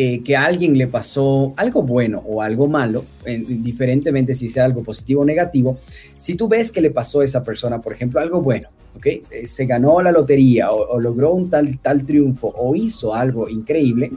eh, 0.00 0.22
que 0.22 0.36
a 0.36 0.44
alguien 0.44 0.78
le 0.78 0.86
pasó 0.86 1.52
algo 1.56 1.82
bueno 1.82 2.22
o 2.24 2.40
algo 2.40 2.68
malo, 2.68 3.04
diferentemente 3.24 4.32
si 4.32 4.48
sea 4.48 4.64
algo 4.64 4.84
positivo 4.84 5.22
o 5.22 5.24
negativo, 5.24 5.78
si 6.18 6.36
tú 6.36 6.46
ves 6.46 6.70
que 6.70 6.80
le 6.80 6.92
pasó 6.92 7.18
a 7.18 7.24
esa 7.24 7.42
persona, 7.42 7.82
por 7.82 7.94
ejemplo, 7.94 8.20
algo 8.20 8.40
bueno, 8.40 8.68
¿ok? 8.96 9.06
Eh, 9.06 9.46
se 9.46 9.66
ganó 9.66 10.00
la 10.00 10.12
lotería 10.12 10.70
o, 10.70 11.00
logró 11.00 11.32
un 11.32 11.50
tal, 11.50 11.78
tal 11.80 12.06
triunfo 12.06 12.54
o 12.56 12.76
hizo 12.76 13.12
algo 13.12 13.48
increíble, 13.48 14.12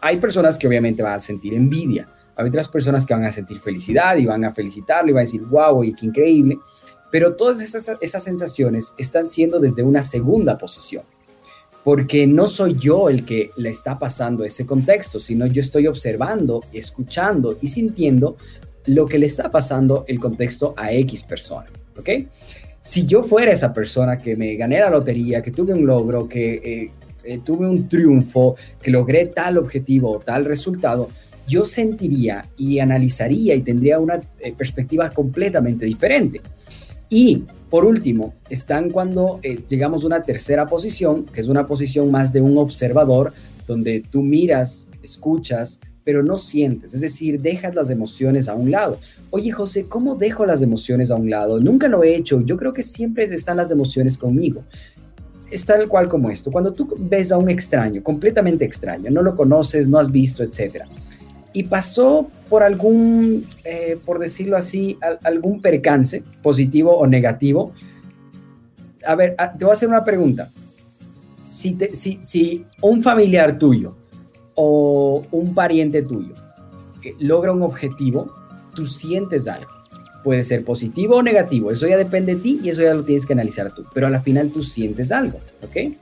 hay 0.00 0.18
personas 0.18 0.56
que 0.56 0.68
obviamente 0.68 1.02
van 1.02 1.14
a 1.14 1.20
sentir 1.20 1.54
envidia 1.54 2.06
hay 2.36 2.48
otras 2.48 2.68
personas 2.68 3.04
que 3.04 3.12
van 3.12 3.24
a 3.24 3.32
sentir 3.32 3.58
felicidad 3.58 4.16
y 4.16 4.26
van 4.26 4.44
a 4.44 4.52
felicitarlo 4.52 5.10
y 5.10 5.12
van 5.12 5.22
a 5.22 5.24
decir, 5.24 5.42
wow, 5.42 5.82
y 5.82 5.92
qué 5.92 6.06
increíble. 6.06 6.58
Pero 7.10 7.34
todas 7.34 7.60
esas 7.60 8.22
sensaciones 8.22 8.94
están 8.96 9.26
siendo 9.26 9.58
desde 9.58 9.82
una 9.82 10.04
segunda 10.04 10.56
posición. 10.56 11.02
Porque 11.84 12.26
no 12.26 12.46
soy 12.46 12.76
yo 12.78 13.08
el 13.08 13.24
que 13.24 13.50
le 13.56 13.70
está 13.70 13.98
pasando 13.98 14.44
ese 14.44 14.66
contexto, 14.66 15.18
sino 15.18 15.46
yo 15.46 15.62
estoy 15.62 15.86
observando, 15.86 16.64
escuchando 16.72 17.58
y 17.60 17.68
sintiendo 17.68 18.36
lo 18.86 19.06
que 19.06 19.18
le 19.18 19.26
está 19.26 19.50
pasando 19.50 20.04
el 20.08 20.18
contexto 20.18 20.74
a 20.76 20.92
X 20.92 21.24
persona. 21.24 21.66
¿Ok? 21.98 22.08
Si 22.82 23.06
yo 23.06 23.22
fuera 23.22 23.52
esa 23.52 23.72
persona 23.72 24.18
que 24.18 24.36
me 24.36 24.56
gané 24.56 24.80
la 24.80 24.90
lotería, 24.90 25.42
que 25.42 25.50
tuve 25.50 25.74
un 25.74 25.86
logro, 25.86 26.28
que 26.28 26.52
eh, 26.54 26.90
eh, 27.24 27.40
tuve 27.44 27.68
un 27.68 27.88
triunfo, 27.88 28.56
que 28.80 28.90
logré 28.90 29.26
tal 29.26 29.58
objetivo 29.58 30.12
o 30.12 30.18
tal 30.18 30.46
resultado, 30.46 31.08
yo 31.46 31.64
sentiría 31.64 32.46
y 32.56 32.78
analizaría 32.78 33.54
y 33.54 33.62
tendría 33.62 33.98
una 33.98 34.20
eh, 34.38 34.54
perspectiva 34.56 35.10
completamente 35.10 35.84
diferente. 35.84 36.40
Y 37.10 37.44
por 37.68 37.84
último, 37.84 38.34
están 38.48 38.88
cuando 38.88 39.40
eh, 39.42 39.60
llegamos 39.68 40.04
a 40.04 40.06
una 40.06 40.22
tercera 40.22 40.66
posición, 40.66 41.24
que 41.24 41.40
es 41.40 41.48
una 41.48 41.66
posición 41.66 42.10
más 42.10 42.32
de 42.32 42.40
un 42.40 42.56
observador, 42.56 43.32
donde 43.66 44.04
tú 44.08 44.22
miras, 44.22 44.88
escuchas, 45.02 45.80
pero 46.04 46.22
no 46.22 46.38
sientes, 46.38 46.94
es 46.94 47.00
decir, 47.00 47.40
dejas 47.40 47.74
las 47.74 47.90
emociones 47.90 48.48
a 48.48 48.54
un 48.54 48.70
lado. 48.70 48.98
Oye, 49.30 49.50
José, 49.50 49.86
¿cómo 49.86 50.14
dejo 50.14 50.46
las 50.46 50.62
emociones 50.62 51.10
a 51.10 51.16
un 51.16 51.28
lado? 51.28 51.60
Nunca 51.60 51.88
lo 51.88 52.02
he 52.02 52.14
hecho, 52.14 52.40
yo 52.40 52.56
creo 52.56 52.72
que 52.72 52.82
siempre 52.82 53.24
están 53.24 53.58
las 53.58 53.70
emociones 53.70 54.16
conmigo. 54.16 54.64
Es 55.50 55.66
tal 55.66 55.88
cual 55.88 56.08
como 56.08 56.30
esto, 56.30 56.50
cuando 56.52 56.72
tú 56.72 56.96
ves 56.96 57.32
a 57.32 57.38
un 57.38 57.50
extraño, 57.50 58.02
completamente 58.02 58.64
extraño, 58.64 59.10
no 59.10 59.20
lo 59.20 59.34
conoces, 59.34 59.88
no 59.88 59.98
has 59.98 60.10
visto, 60.10 60.44
etcétera 60.44 60.86
y 61.52 61.64
pasó 61.64 62.30
por 62.48 62.62
algún, 62.62 63.46
eh, 63.64 63.98
por 64.04 64.18
decirlo 64.18 64.56
así, 64.56 64.98
algún 65.22 65.62
percance, 65.62 66.22
positivo 66.42 66.96
o 66.96 67.06
negativo. 67.06 67.72
A 69.06 69.14
ver, 69.14 69.34
ah, 69.38 69.52
te 69.52 69.64
voy 69.64 69.70
a 69.70 69.74
hacer 69.74 69.88
una 69.88 70.04
pregunta. 70.04 70.50
Si, 71.48 72.66
un 72.82 73.02
familiar 73.02 73.58
tuyo 73.58 73.96
o 74.54 75.22
un 75.30 75.54
pariente 75.54 76.02
tuyo 76.02 76.34
eh, 77.04 77.14
logra 77.18 77.52
un 77.52 77.62
objetivo, 77.62 78.32
tú 78.74 78.86
sientes 78.86 79.48
algo. 79.48 79.70
Puede 80.22 80.44
ser 80.44 80.64
positivo 80.64 81.16
o 81.16 81.22
negativo, 81.22 81.70
eso 81.70 81.88
ya 81.88 81.96
depende 81.96 82.34
de 82.34 82.42
ti 82.42 82.60
y 82.62 82.68
eso 82.68 82.82
ya 82.82 82.92
lo 82.92 83.04
tienes 83.04 83.24
que 83.24 83.32
analizar 83.32 83.74
tú, 83.74 83.84
pero 83.94 84.06
a 84.06 84.10
la 84.10 84.20
final 84.20 84.50
tú 84.50 84.62
sientes 84.62 85.12
algo, 85.12 85.40
¿ok? 85.62 85.96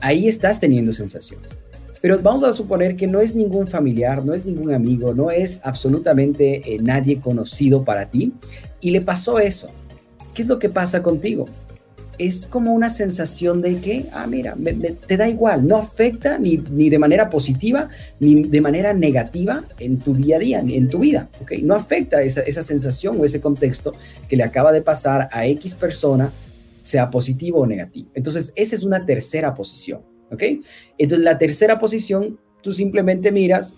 Ahí 0.00 0.28
estás 0.28 0.60
teniendo 0.60 0.92
sensaciones. 0.92 1.62
Pero 2.06 2.20
vamos 2.20 2.44
a 2.44 2.52
suponer 2.52 2.94
que 2.94 3.08
no 3.08 3.20
es 3.20 3.34
ningún 3.34 3.66
familiar, 3.66 4.24
no 4.24 4.32
es 4.32 4.44
ningún 4.44 4.72
amigo, 4.72 5.12
no 5.12 5.32
es 5.32 5.60
absolutamente 5.64 6.62
eh, 6.72 6.78
nadie 6.80 7.18
conocido 7.18 7.82
para 7.82 8.08
ti 8.08 8.32
y 8.80 8.92
le 8.92 9.00
pasó 9.00 9.40
eso. 9.40 9.70
¿Qué 10.32 10.42
es 10.42 10.46
lo 10.46 10.60
que 10.60 10.68
pasa 10.68 11.02
contigo? 11.02 11.48
Es 12.16 12.46
como 12.46 12.72
una 12.74 12.90
sensación 12.90 13.60
de 13.60 13.80
que, 13.80 14.06
ah, 14.12 14.28
mira, 14.28 14.54
te 15.08 15.16
da 15.16 15.28
igual, 15.28 15.66
no 15.66 15.78
afecta 15.78 16.38
ni, 16.38 16.58
ni, 16.70 16.90
de 16.90 16.98
manera 17.00 17.28
positiva 17.28 17.88
ni 18.20 18.44
de 18.44 18.60
manera 18.60 18.92
negativa 18.92 19.64
en 19.80 19.98
tu 19.98 20.14
día 20.14 20.36
a 20.36 20.38
día, 20.38 20.60
en 20.60 20.88
tu 20.88 21.00
vida, 21.00 21.28
¿ok? 21.42 21.54
No 21.64 21.74
afecta 21.74 22.22
esa, 22.22 22.42
esa 22.42 22.62
sensación 22.62 23.20
o 23.20 23.24
ese 23.24 23.40
contexto 23.40 23.94
que 24.28 24.36
le 24.36 24.44
acaba 24.44 24.70
de 24.70 24.80
pasar 24.80 25.28
a 25.32 25.44
X 25.48 25.74
persona, 25.74 26.30
sea 26.84 27.10
positivo 27.10 27.62
o 27.62 27.66
negativo. 27.66 28.10
Entonces, 28.14 28.52
esa 28.54 28.76
es 28.76 28.84
una 28.84 29.04
tercera 29.04 29.56
posición. 29.56 30.02
¿Ok? 30.30 30.42
Entonces, 30.98 31.24
la 31.24 31.38
tercera 31.38 31.78
posición, 31.78 32.38
tú 32.62 32.72
simplemente 32.72 33.32
miras, 33.32 33.76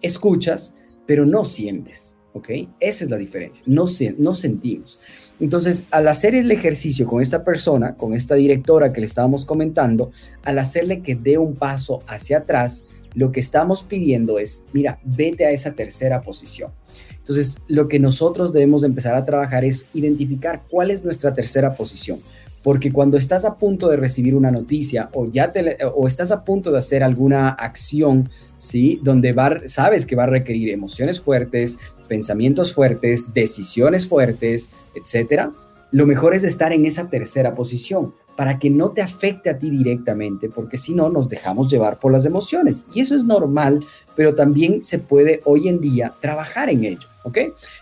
escuchas, 0.00 0.74
pero 1.06 1.26
no 1.26 1.44
sientes, 1.44 2.16
¿ok? 2.32 2.50
Esa 2.80 3.04
es 3.04 3.10
la 3.10 3.16
diferencia, 3.16 3.62
no, 3.66 3.86
no 4.18 4.34
sentimos. 4.34 4.98
Entonces, 5.40 5.84
al 5.90 6.08
hacer 6.08 6.34
el 6.34 6.50
ejercicio 6.50 7.06
con 7.06 7.20
esta 7.20 7.44
persona, 7.44 7.96
con 7.96 8.14
esta 8.14 8.34
directora 8.34 8.92
que 8.92 9.00
le 9.00 9.06
estábamos 9.06 9.44
comentando, 9.44 10.10
al 10.44 10.58
hacerle 10.58 11.02
que 11.02 11.16
dé 11.16 11.38
un 11.38 11.54
paso 11.54 12.02
hacia 12.06 12.38
atrás, 12.38 12.86
lo 13.14 13.32
que 13.32 13.40
estamos 13.40 13.82
pidiendo 13.82 14.38
es, 14.38 14.64
mira, 14.72 15.00
vete 15.04 15.44
a 15.44 15.50
esa 15.50 15.72
tercera 15.72 16.20
posición. 16.20 16.70
Entonces, 17.18 17.58
lo 17.68 17.88
que 17.88 17.98
nosotros 17.98 18.52
debemos 18.52 18.84
empezar 18.84 19.14
a 19.14 19.24
trabajar 19.24 19.64
es 19.64 19.86
identificar 19.94 20.62
cuál 20.68 20.90
es 20.90 21.04
nuestra 21.04 21.32
tercera 21.34 21.74
posición 21.74 22.20
porque 22.62 22.92
cuando 22.92 23.16
estás 23.16 23.44
a 23.44 23.56
punto 23.56 23.88
de 23.88 23.96
recibir 23.96 24.34
una 24.34 24.50
noticia 24.50 25.08
o 25.12 25.26
ya 25.26 25.52
te, 25.52 25.78
o 25.94 26.06
estás 26.06 26.30
a 26.30 26.44
punto 26.44 26.70
de 26.70 26.78
hacer 26.78 27.02
alguna 27.02 27.50
acción, 27.50 28.28
¿sí? 28.56 29.00
Donde 29.02 29.34
sabes 29.66 30.06
que 30.06 30.16
va 30.16 30.24
a 30.24 30.26
requerir 30.26 30.70
emociones 30.70 31.20
fuertes, 31.20 31.78
pensamientos 32.08 32.72
fuertes, 32.72 33.34
decisiones 33.34 34.06
fuertes, 34.06 34.70
etcétera, 34.94 35.52
lo 35.90 36.06
mejor 36.06 36.34
es 36.34 36.44
estar 36.44 36.72
en 36.72 36.86
esa 36.86 37.08
tercera 37.08 37.54
posición 37.54 38.14
para 38.36 38.58
que 38.58 38.70
no 38.70 38.92
te 38.92 39.02
afecte 39.02 39.50
a 39.50 39.58
ti 39.58 39.68
directamente, 39.68 40.48
porque 40.48 40.78
si 40.78 40.94
no 40.94 41.10
nos 41.10 41.28
dejamos 41.28 41.70
llevar 41.70 41.98
por 41.98 42.12
las 42.12 42.24
emociones. 42.24 42.84
Y 42.94 43.00
eso 43.00 43.14
es 43.14 43.24
normal, 43.24 43.84
pero 44.16 44.34
también 44.34 44.82
se 44.82 44.98
puede 44.98 45.42
hoy 45.44 45.68
en 45.68 45.80
día 45.80 46.14
trabajar 46.20 46.70
en 46.70 46.84
ello. 46.84 47.11
¿Ok? 47.24 47.38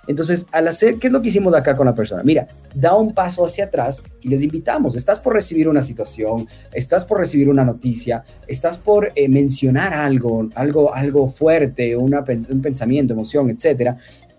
Entonces, 0.07 0.47
al 0.53 0.69
hacer, 0.69 0.97
¿qué 0.97 1.07
es 1.07 1.13
lo 1.13 1.23
que 1.23 1.29
hicimos 1.29 1.55
acá 1.55 1.77
con 1.77 1.87
la 1.87 1.95
persona? 1.95 2.23
Mira, 2.23 2.47
da 2.75 2.95
un 2.95 3.15
paso 3.15 3.45
hacia 3.45 3.65
atrás 3.65 4.03
y 4.21 4.29
les 4.29 4.43
invitamos. 4.43 4.97
Estás 4.97 5.19
por 5.19 5.33
recibir 5.33 5.69
una 5.69 5.83
situación, 5.83 6.47
estás 6.73 7.05
por 7.05 7.19
recibir 7.19 7.49
una 7.49 7.65
noticia, 7.65 8.23
estás 8.47 8.79
por 8.79 9.13
eh, 9.15 9.29
mencionar 9.29 9.95
algo, 9.95 10.49
algo, 10.55 10.95
algo 10.95 11.29
fuerte, 11.29 11.97
un 11.97 12.63
pensamiento, 12.63 13.15
emoción, 13.15 13.51
etcétera. 13.51 13.97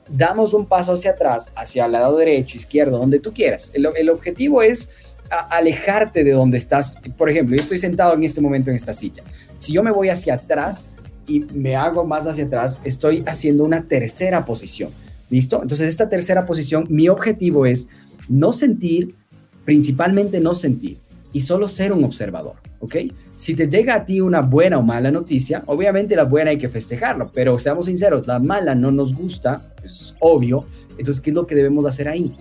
Damos 0.10 0.54
un 0.54 0.66
paso 0.66 0.94
hacia 0.94 1.12
atrás, 1.12 1.52
hacia 1.56 1.86
el 1.86 1.94
lado 1.94 2.18
derecho, 2.18 2.58
izquierdo, 2.58 2.98
donde 2.98 3.20
tú 3.20 3.34
quieras. 3.34 3.72
El 3.74 4.10
objetivo 4.10 4.62
es 4.62 4.90
alejarte 5.32 6.24
de 6.24 6.32
donde 6.32 6.58
estás. 6.58 7.00
Por 7.18 7.30
ejemplo, 7.30 7.56
yo 7.56 7.62
estoy 7.62 7.78
sentado 7.78 8.14
en 8.14 8.24
este 8.24 8.42
momento 8.42 8.70
en 8.70 8.76
esta 8.76 8.94
silla. 8.94 9.24
Si 9.58 9.72
yo 9.72 9.84
me 9.84 9.92
voy 9.92 10.10
hacia 10.10 10.36
atrás, 10.36 10.90
y 11.32 11.46
me 11.54 11.76
hago 11.76 12.06
más 12.06 12.28
hacia 12.28 12.46
atrás, 12.46 12.82
estoy 12.84 13.24
haciendo 13.26 13.64
una 13.64 13.84
tercera 13.84 14.46
posición. 14.46 14.90
¿Listo? 15.30 15.62
Entonces, 15.62 15.88
esta 15.88 16.10
tercera 16.10 16.46
posición, 16.46 16.86
mi 16.90 17.08
objetivo 17.08 17.66
es 17.66 17.88
no 18.28 18.52
sentir, 18.52 19.16
principalmente 19.64 20.42
no 20.42 20.54
sentir, 20.54 20.98
y 21.32 21.40
solo 21.40 21.70
ser 21.70 21.94
un 21.94 22.04
observador, 22.04 22.56
¿ok? 22.80 22.96
Si 23.38 23.56
te 23.56 23.70
llega 23.70 23.96
a 23.96 24.06
ti 24.06 24.20
una 24.20 24.42
buena 24.42 24.78
o 24.78 24.82
mala 24.82 25.10
noticia, 25.10 25.64
obviamente 25.68 26.18
la 26.18 26.26
buena 26.26 26.52
hay 26.52 26.58
que 26.58 26.68
festejarlo, 26.68 27.32
pero 27.34 27.58
seamos 27.58 27.86
sinceros, 27.86 28.28
la 28.28 28.40
mala 28.40 28.76
no 28.76 28.92
nos 28.92 29.16
gusta, 29.16 29.74
es 29.86 30.14
obvio, 30.20 30.66
entonces, 30.98 31.22
¿qué 31.22 31.30
es 31.30 31.36
lo 31.36 31.48
que 31.48 31.56
debemos 31.56 31.86
hacer 31.86 32.10
ahí? 32.10 32.36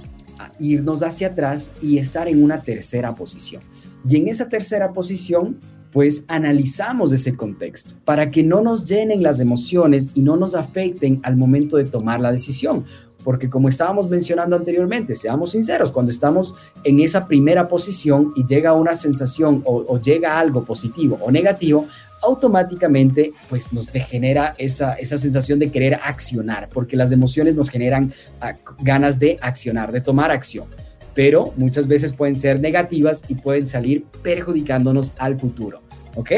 irnos 0.58 1.02
hacia 1.02 1.28
atrás 1.28 1.70
y 1.82 1.98
estar 1.98 2.28
en 2.28 2.42
una 2.42 2.60
tercera 2.62 3.14
posición. 3.14 3.62
Y 4.08 4.16
en 4.16 4.28
esa 4.28 4.48
tercera 4.48 4.92
posición, 4.92 5.58
pues 5.92 6.24
analizamos 6.28 7.12
ese 7.12 7.36
contexto 7.36 7.94
para 8.04 8.28
que 8.30 8.42
no 8.42 8.60
nos 8.60 8.88
llenen 8.88 9.22
las 9.22 9.40
emociones 9.40 10.12
y 10.14 10.22
no 10.22 10.36
nos 10.36 10.54
afecten 10.54 11.18
al 11.22 11.36
momento 11.36 11.76
de 11.76 11.84
tomar 11.84 12.20
la 12.20 12.32
decisión. 12.32 12.84
Porque 13.24 13.50
como 13.50 13.68
estábamos 13.68 14.08
mencionando 14.08 14.56
anteriormente, 14.56 15.14
seamos 15.14 15.50
sinceros, 15.50 15.92
cuando 15.92 16.10
estamos 16.10 16.54
en 16.84 17.00
esa 17.00 17.26
primera 17.26 17.68
posición 17.68 18.32
y 18.34 18.46
llega 18.46 18.72
una 18.72 18.94
sensación 18.94 19.62
o, 19.66 20.00
llega 20.00 20.38
algo 20.38 20.64
positivo 20.64 21.18
o 21.20 21.30
negativo, 21.30 21.86
automáticamente 22.22 23.32
pues 23.50 23.74
nos 23.74 23.88
genera 23.90 24.54
esa, 24.56 24.94
esa 24.94 25.18
sensación 25.18 25.58
de 25.58 25.70
querer 25.70 26.00
accionar, 26.02 26.70
porque 26.72 26.96
las 26.96 27.12
emociones 27.12 27.56
nos 27.56 27.68
generan 27.68 28.12
ah, 28.40 28.56
ganas 28.80 29.18
de 29.18 29.38
accionar, 29.42 29.92
de 29.92 30.00
tomar 30.00 30.30
acción 30.30 30.66
pero 31.14 31.52
muchas 31.56 31.86
veces 31.86 32.12
pueden 32.12 32.36
ser 32.36 32.60
negativas 32.60 33.22
y 33.28 33.34
pueden 33.34 33.66
salir 33.66 34.04
perjudicándonos 34.22 35.14
al 35.18 35.38
futuro. 35.38 35.80
¿Ok? 36.16 36.32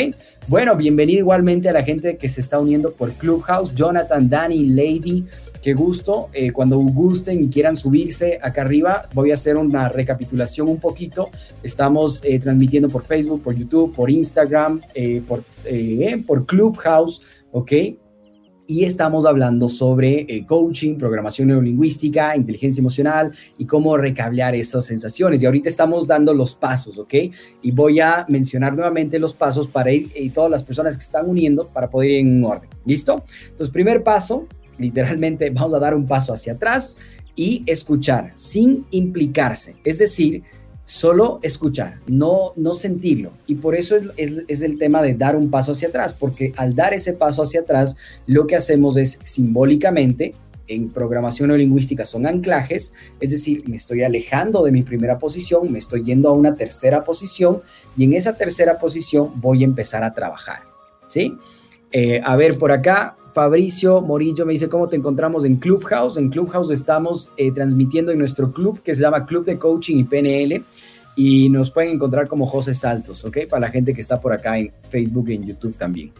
Bueno, 0.48 0.76
bienvenido 0.76 1.20
igualmente 1.20 1.68
a 1.68 1.72
la 1.72 1.82
gente 1.82 2.18
que 2.18 2.28
se 2.28 2.42
está 2.42 2.58
uniendo 2.58 2.92
por 2.92 3.12
Clubhouse, 3.12 3.74
Jonathan, 3.74 4.28
Danny, 4.28 4.66
Lady, 4.66 5.24
qué 5.62 5.72
gusto. 5.72 6.28
Eh, 6.34 6.52
cuando 6.52 6.78
gusten 6.78 7.44
y 7.44 7.48
quieran 7.48 7.76
subirse 7.76 8.38
acá 8.42 8.62
arriba, 8.62 9.08
voy 9.14 9.30
a 9.30 9.34
hacer 9.34 9.56
una 9.56 9.88
recapitulación 9.88 10.68
un 10.68 10.78
poquito. 10.78 11.30
Estamos 11.62 12.22
eh, 12.24 12.38
transmitiendo 12.38 12.90
por 12.90 13.02
Facebook, 13.02 13.42
por 13.42 13.54
YouTube, 13.54 13.94
por 13.94 14.10
Instagram, 14.10 14.82
eh, 14.94 15.22
por, 15.26 15.42
por 16.26 16.44
Clubhouse, 16.44 17.22
¿ok? 17.50 17.72
Y 18.66 18.84
estamos 18.84 19.26
hablando 19.26 19.68
sobre 19.68 20.44
coaching, 20.46 20.96
programación 20.96 21.48
neurolingüística, 21.48 22.36
inteligencia 22.36 22.80
emocional 22.80 23.32
y 23.58 23.66
cómo 23.66 23.96
recablear 23.96 24.54
esas 24.54 24.86
sensaciones. 24.86 25.42
Y 25.42 25.46
ahorita 25.46 25.68
estamos 25.68 26.06
dando 26.06 26.32
los 26.32 26.54
pasos, 26.54 26.98
¿ok? 26.98 27.14
Y 27.62 27.70
voy 27.72 28.00
a 28.00 28.24
mencionar 28.28 28.74
nuevamente 28.74 29.18
los 29.18 29.34
pasos 29.34 29.66
para 29.66 29.92
ir 29.92 30.08
y 30.14 30.30
todas 30.30 30.50
las 30.50 30.62
personas 30.62 30.96
que 30.96 31.02
están 31.02 31.28
uniendo 31.28 31.68
para 31.68 31.90
poder 31.90 32.10
ir 32.10 32.18
en 32.20 32.44
orden. 32.44 32.70
¿Listo? 32.84 33.24
Entonces, 33.44 33.70
primer 33.70 34.02
paso, 34.02 34.46
literalmente 34.78 35.50
vamos 35.50 35.74
a 35.74 35.78
dar 35.78 35.94
un 35.94 36.06
paso 36.06 36.32
hacia 36.32 36.54
atrás 36.54 36.96
y 37.34 37.62
escuchar 37.66 38.32
sin 38.36 38.86
implicarse. 38.90 39.76
Es 39.84 39.98
decir, 39.98 40.42
solo 40.92 41.40
escuchar, 41.42 42.00
no, 42.06 42.52
no 42.56 42.74
sentirlo. 42.74 43.32
Y 43.46 43.54
por 43.54 43.74
eso 43.74 43.96
es, 43.96 44.62
el 44.62 44.78
tema 44.78 45.00
de 45.00 45.14
dar 45.14 45.36
un 45.36 45.50
paso 45.50 45.72
hacia 45.72 45.88
atrás, 45.88 46.12
porque 46.12 46.52
al 46.56 46.74
dar 46.74 46.92
ese 46.92 47.14
paso 47.14 47.42
hacia 47.42 47.60
atrás, 47.60 47.96
lo 48.26 48.46
que 48.46 48.56
hacemos 48.56 48.98
es 48.98 49.18
simbólicamente, 49.22 50.34
en 50.68 50.90
programación 50.90 51.50
o 51.50 51.56
lingüística 51.56 52.04
son 52.04 52.26
anclajes, 52.26 52.92
es 53.20 53.30
decir, 53.30 53.64
me 53.66 53.76
estoy 53.76 54.02
alejando 54.02 54.62
de 54.62 54.70
mi 54.70 54.82
primera 54.82 55.18
posición, 55.18 55.72
me 55.72 55.78
estoy 55.78 56.04
yendo 56.04 56.28
a 56.28 56.32
una 56.32 56.54
tercera 56.54 57.02
posición 57.02 57.62
y 57.96 58.04
en 58.04 58.12
esa 58.12 58.34
tercera 58.34 58.78
posición 58.78 59.32
voy 59.36 59.62
a 59.62 59.64
empezar 59.64 60.04
a 60.04 60.14
trabajar. 60.14 60.60
¿Sí? 61.08 61.36
Eh, 61.90 62.20
a 62.24 62.36
ver, 62.36 62.58
por 62.58 62.70
acá, 62.70 63.16
Fabricio 63.34 64.00
Morillo 64.00 64.44
me 64.44 64.52
dice 64.52 64.68
cómo 64.68 64.88
te 64.88 64.96
encontramos 64.96 65.44
en 65.44 65.56
Clubhouse. 65.56 66.16
En 66.16 66.28
Clubhouse 66.28 66.70
estamos 66.70 67.32
eh, 67.36 67.50
transmitiendo 67.52 68.12
en 68.12 68.18
nuestro 68.18 68.52
club 68.52 68.82
que 68.82 68.94
se 68.94 69.02
llama 69.02 69.26
Club 69.26 69.44
de 69.44 69.58
Coaching 69.58 69.96
y 69.96 70.04
PNL 70.04 70.64
y 71.16 71.48
nos 71.48 71.70
pueden 71.70 71.92
encontrar 71.92 72.28
como 72.28 72.46
José 72.46 72.74
Saltos, 72.74 73.24
¿ok? 73.24 73.38
Para 73.48 73.60
la 73.60 73.70
gente 73.70 73.92
que 73.92 74.00
está 74.00 74.20
por 74.20 74.32
acá 74.32 74.58
en 74.58 74.72
Facebook 74.88 75.28
y 75.28 75.34
en 75.34 75.44
YouTube 75.44 75.76
también. 75.76 76.12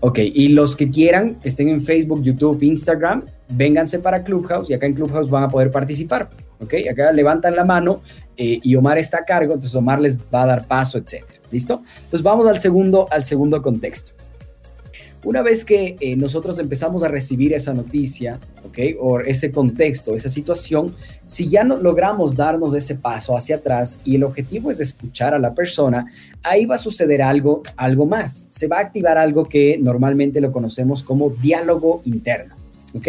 Ok, 0.00 0.18
y 0.18 0.48
los 0.48 0.76
que 0.76 0.90
quieran, 0.90 1.36
que 1.36 1.48
estén 1.48 1.68
en 1.68 1.82
Facebook, 1.82 2.22
YouTube, 2.22 2.62
Instagram, 2.62 3.24
vénganse 3.48 4.00
para 4.00 4.22
Clubhouse 4.22 4.68
y 4.68 4.74
acá 4.74 4.86
en 4.86 4.94
Clubhouse 4.94 5.30
van 5.30 5.44
a 5.44 5.48
poder 5.48 5.70
participar, 5.70 6.28
¿ok? 6.60 6.74
Acá 6.90 7.10
levantan 7.12 7.56
la 7.56 7.64
mano 7.64 8.02
eh, 8.36 8.60
y 8.62 8.76
Omar 8.76 8.98
está 8.98 9.18
a 9.18 9.24
cargo, 9.24 9.54
entonces 9.54 9.74
Omar 9.74 10.00
les 10.00 10.18
va 10.18 10.42
a 10.42 10.46
dar 10.46 10.66
paso, 10.66 10.98
etcétera. 10.98 11.40
¿Listo? 11.50 11.82
Entonces 11.96 12.22
vamos 12.22 12.46
al 12.46 12.60
segundo, 12.60 13.06
al 13.10 13.24
segundo 13.24 13.62
contexto. 13.62 14.12
Una 15.24 15.40
vez 15.40 15.64
que 15.64 15.96
eh, 16.00 16.16
nosotros 16.16 16.58
empezamos 16.58 17.02
a 17.02 17.08
recibir 17.08 17.54
esa 17.54 17.72
noticia, 17.72 18.38
¿ok? 18.66 18.78
O 19.00 19.20
ese 19.20 19.50
contexto, 19.50 20.14
esa 20.14 20.28
situación, 20.28 20.94
si 21.24 21.48
ya 21.48 21.64
no 21.64 21.78
logramos 21.78 22.36
darnos 22.36 22.74
ese 22.74 22.94
paso 22.94 23.34
hacia 23.34 23.56
atrás 23.56 24.00
y 24.04 24.16
el 24.16 24.24
objetivo 24.24 24.70
es 24.70 24.80
escuchar 24.80 25.32
a 25.32 25.38
la 25.38 25.54
persona, 25.54 26.06
ahí 26.42 26.66
va 26.66 26.74
a 26.74 26.78
suceder 26.78 27.22
algo, 27.22 27.62
algo 27.76 28.04
más. 28.04 28.48
Se 28.50 28.68
va 28.68 28.76
a 28.76 28.80
activar 28.80 29.16
algo 29.16 29.44
que 29.44 29.78
normalmente 29.80 30.42
lo 30.42 30.52
conocemos 30.52 31.02
como 31.02 31.30
diálogo 31.30 32.02
interno, 32.04 32.54
¿ok? 32.94 33.08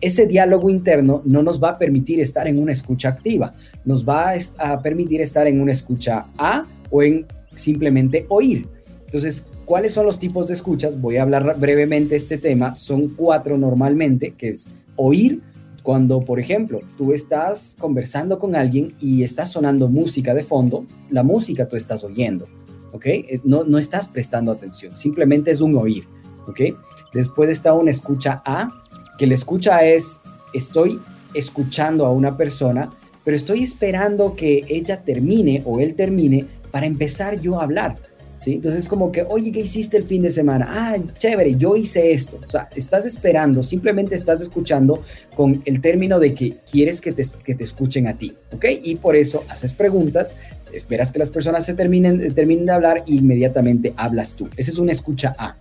Ese 0.00 0.26
diálogo 0.26 0.70
interno 0.70 1.20
no 1.24 1.42
nos 1.42 1.62
va 1.62 1.70
a 1.70 1.78
permitir 1.78 2.20
estar 2.20 2.46
en 2.46 2.58
una 2.58 2.70
escucha 2.72 3.08
activa, 3.08 3.52
nos 3.84 4.08
va 4.08 4.34
a 4.58 4.80
permitir 4.80 5.20
estar 5.20 5.48
en 5.48 5.60
una 5.60 5.72
escucha 5.72 6.26
A 6.38 6.62
o 6.90 7.02
en 7.02 7.26
simplemente 7.56 8.24
oír. 8.28 8.68
Entonces, 9.06 9.46
¿Cuáles 9.70 9.92
son 9.92 10.04
los 10.04 10.18
tipos 10.18 10.48
de 10.48 10.54
escuchas? 10.54 11.00
Voy 11.00 11.18
a 11.18 11.22
hablar 11.22 11.56
brevemente 11.56 12.16
este 12.16 12.38
tema. 12.38 12.76
Son 12.76 13.06
cuatro 13.06 13.56
normalmente, 13.56 14.32
que 14.32 14.48
es 14.48 14.68
oír, 14.96 15.42
cuando, 15.84 16.22
por 16.22 16.40
ejemplo, 16.40 16.80
tú 16.98 17.12
estás 17.12 17.76
conversando 17.78 18.40
con 18.40 18.56
alguien 18.56 18.92
y 19.00 19.22
está 19.22 19.46
sonando 19.46 19.86
música 19.86 20.34
de 20.34 20.42
fondo, 20.42 20.84
la 21.08 21.22
música 21.22 21.68
tú 21.68 21.76
estás 21.76 22.02
oyendo, 22.02 22.46
¿ok? 22.90 23.06
Eh, 23.06 23.40
no, 23.44 23.62
no 23.62 23.78
estás 23.78 24.08
prestando 24.08 24.50
atención, 24.50 24.96
simplemente 24.96 25.52
es 25.52 25.60
un 25.60 25.76
oír, 25.76 26.02
¿ok? 26.48 26.76
Después 27.14 27.48
está 27.48 27.72
una 27.72 27.92
escucha 27.92 28.42
A, 28.44 28.70
que 29.18 29.28
la 29.28 29.34
escucha 29.34 29.84
es, 29.84 30.20
estoy 30.52 30.98
escuchando 31.32 32.06
a 32.06 32.10
una 32.10 32.36
persona, 32.36 32.90
pero 33.22 33.36
estoy 33.36 33.62
esperando 33.62 34.34
que 34.34 34.64
ella 34.66 35.04
termine 35.04 35.62
o 35.64 35.78
él 35.78 35.94
termine 35.94 36.46
para 36.72 36.86
empezar 36.86 37.40
yo 37.40 37.60
a 37.60 37.62
hablar. 37.62 38.09
¿Sí? 38.40 38.54
Entonces 38.54 38.88
como 38.88 39.12
que, 39.12 39.22
oye, 39.28 39.52
¿qué 39.52 39.60
hiciste 39.60 39.98
el 39.98 40.04
fin 40.04 40.22
de 40.22 40.30
semana? 40.30 40.66
Ah, 40.70 40.96
chévere, 41.18 41.56
yo 41.56 41.76
hice 41.76 42.10
esto. 42.10 42.40
O 42.46 42.50
sea, 42.50 42.70
estás 42.74 43.04
esperando, 43.04 43.62
simplemente 43.62 44.14
estás 44.14 44.40
escuchando 44.40 45.02
con 45.36 45.60
el 45.66 45.82
término 45.82 46.18
de 46.18 46.34
que 46.34 46.56
quieres 46.70 47.02
que 47.02 47.12
te, 47.12 47.22
que 47.44 47.54
te 47.54 47.64
escuchen 47.64 48.08
a 48.08 48.16
ti, 48.16 48.34
¿ok? 48.52 48.64
Y 48.82 48.96
por 48.96 49.14
eso 49.14 49.44
haces 49.50 49.74
preguntas, 49.74 50.34
esperas 50.72 51.12
que 51.12 51.18
las 51.18 51.28
personas 51.28 51.66
se 51.66 51.74
terminen, 51.74 52.34
terminen 52.34 52.64
de 52.64 52.72
hablar 52.72 53.04
e 53.06 53.12
inmediatamente 53.12 53.92
hablas 53.96 54.32
tú. 54.34 54.48
Esa 54.56 54.70
es 54.70 54.78
una 54.78 54.92
escucha 54.92 55.34
A. 55.36 55.56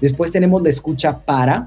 Después 0.00 0.30
tenemos 0.30 0.62
la 0.62 0.68
escucha 0.68 1.18
para, 1.18 1.66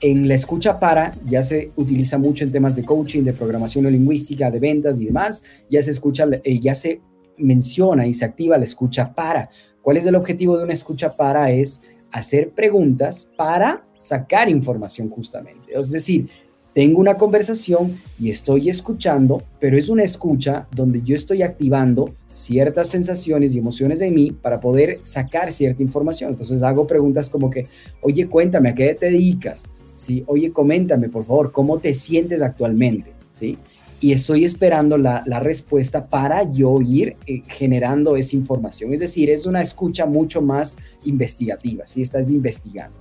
en 0.00 0.26
la 0.26 0.34
escucha 0.34 0.80
para 0.80 1.12
ya 1.24 1.42
se 1.44 1.70
utiliza 1.76 2.18
mucho 2.18 2.42
en 2.42 2.50
temas 2.50 2.74
de 2.74 2.82
coaching, 2.82 3.22
de 3.22 3.32
programación 3.32 3.90
lingüística, 3.92 4.50
de 4.50 4.58
ventas 4.58 5.00
y 5.00 5.04
demás. 5.06 5.44
Ya 5.70 5.82
se 5.82 5.92
escucha, 5.92 6.26
eh, 6.42 6.58
ya 6.58 6.74
se 6.74 7.00
menciona 7.40 8.06
y 8.06 8.14
se 8.14 8.24
activa 8.24 8.58
la 8.58 8.64
escucha 8.64 9.12
para. 9.14 9.50
¿Cuál 9.82 9.96
es 9.96 10.06
el 10.06 10.14
objetivo 10.14 10.56
de 10.58 10.64
una 10.64 10.74
escucha 10.74 11.16
para? 11.16 11.50
Es 11.50 11.82
hacer 12.12 12.50
preguntas 12.50 13.28
para 13.36 13.84
sacar 13.96 14.48
información 14.48 15.08
justamente. 15.08 15.72
Es 15.72 15.90
decir, 15.90 16.28
tengo 16.74 17.00
una 17.00 17.16
conversación 17.16 17.96
y 18.18 18.30
estoy 18.30 18.68
escuchando, 18.68 19.42
pero 19.58 19.76
es 19.76 19.88
una 19.88 20.04
escucha 20.04 20.66
donde 20.74 21.02
yo 21.02 21.16
estoy 21.16 21.42
activando 21.42 22.14
ciertas 22.32 22.88
sensaciones 22.88 23.54
y 23.54 23.58
emociones 23.58 23.98
de 23.98 24.10
mí 24.10 24.30
para 24.30 24.60
poder 24.60 25.00
sacar 25.02 25.52
cierta 25.52 25.82
información. 25.82 26.30
Entonces 26.30 26.62
hago 26.62 26.86
preguntas 26.86 27.28
como 27.28 27.50
que, 27.50 27.66
oye, 28.02 28.26
cuéntame, 28.28 28.70
¿a 28.70 28.74
qué 28.74 28.94
te 28.94 29.06
dedicas? 29.06 29.70
¿Sí? 29.96 30.24
Oye, 30.26 30.52
coméntame, 30.52 31.08
por 31.08 31.24
favor, 31.24 31.52
¿cómo 31.52 31.78
te 31.78 31.92
sientes 31.92 32.40
actualmente? 32.40 33.12
¿Sí? 33.32 33.58
Y 34.00 34.12
estoy 34.12 34.44
esperando 34.44 34.96
la, 34.96 35.22
respuesta 35.40 36.06
para 36.06 36.50
yo 36.50 36.80
ir 36.80 37.16
eh, 37.26 37.42
generando 37.48 38.16
esa 38.16 38.34
información. 38.34 38.92
Es 38.94 39.00
decir, 39.00 39.28
es 39.28 39.44
una 39.44 39.60
escucha 39.60 40.06
mucho 40.06 40.40
más 40.40 40.78
investigativa, 41.04 41.86
si 41.86 42.00
estás 42.00 42.30
investigando. 42.30 42.96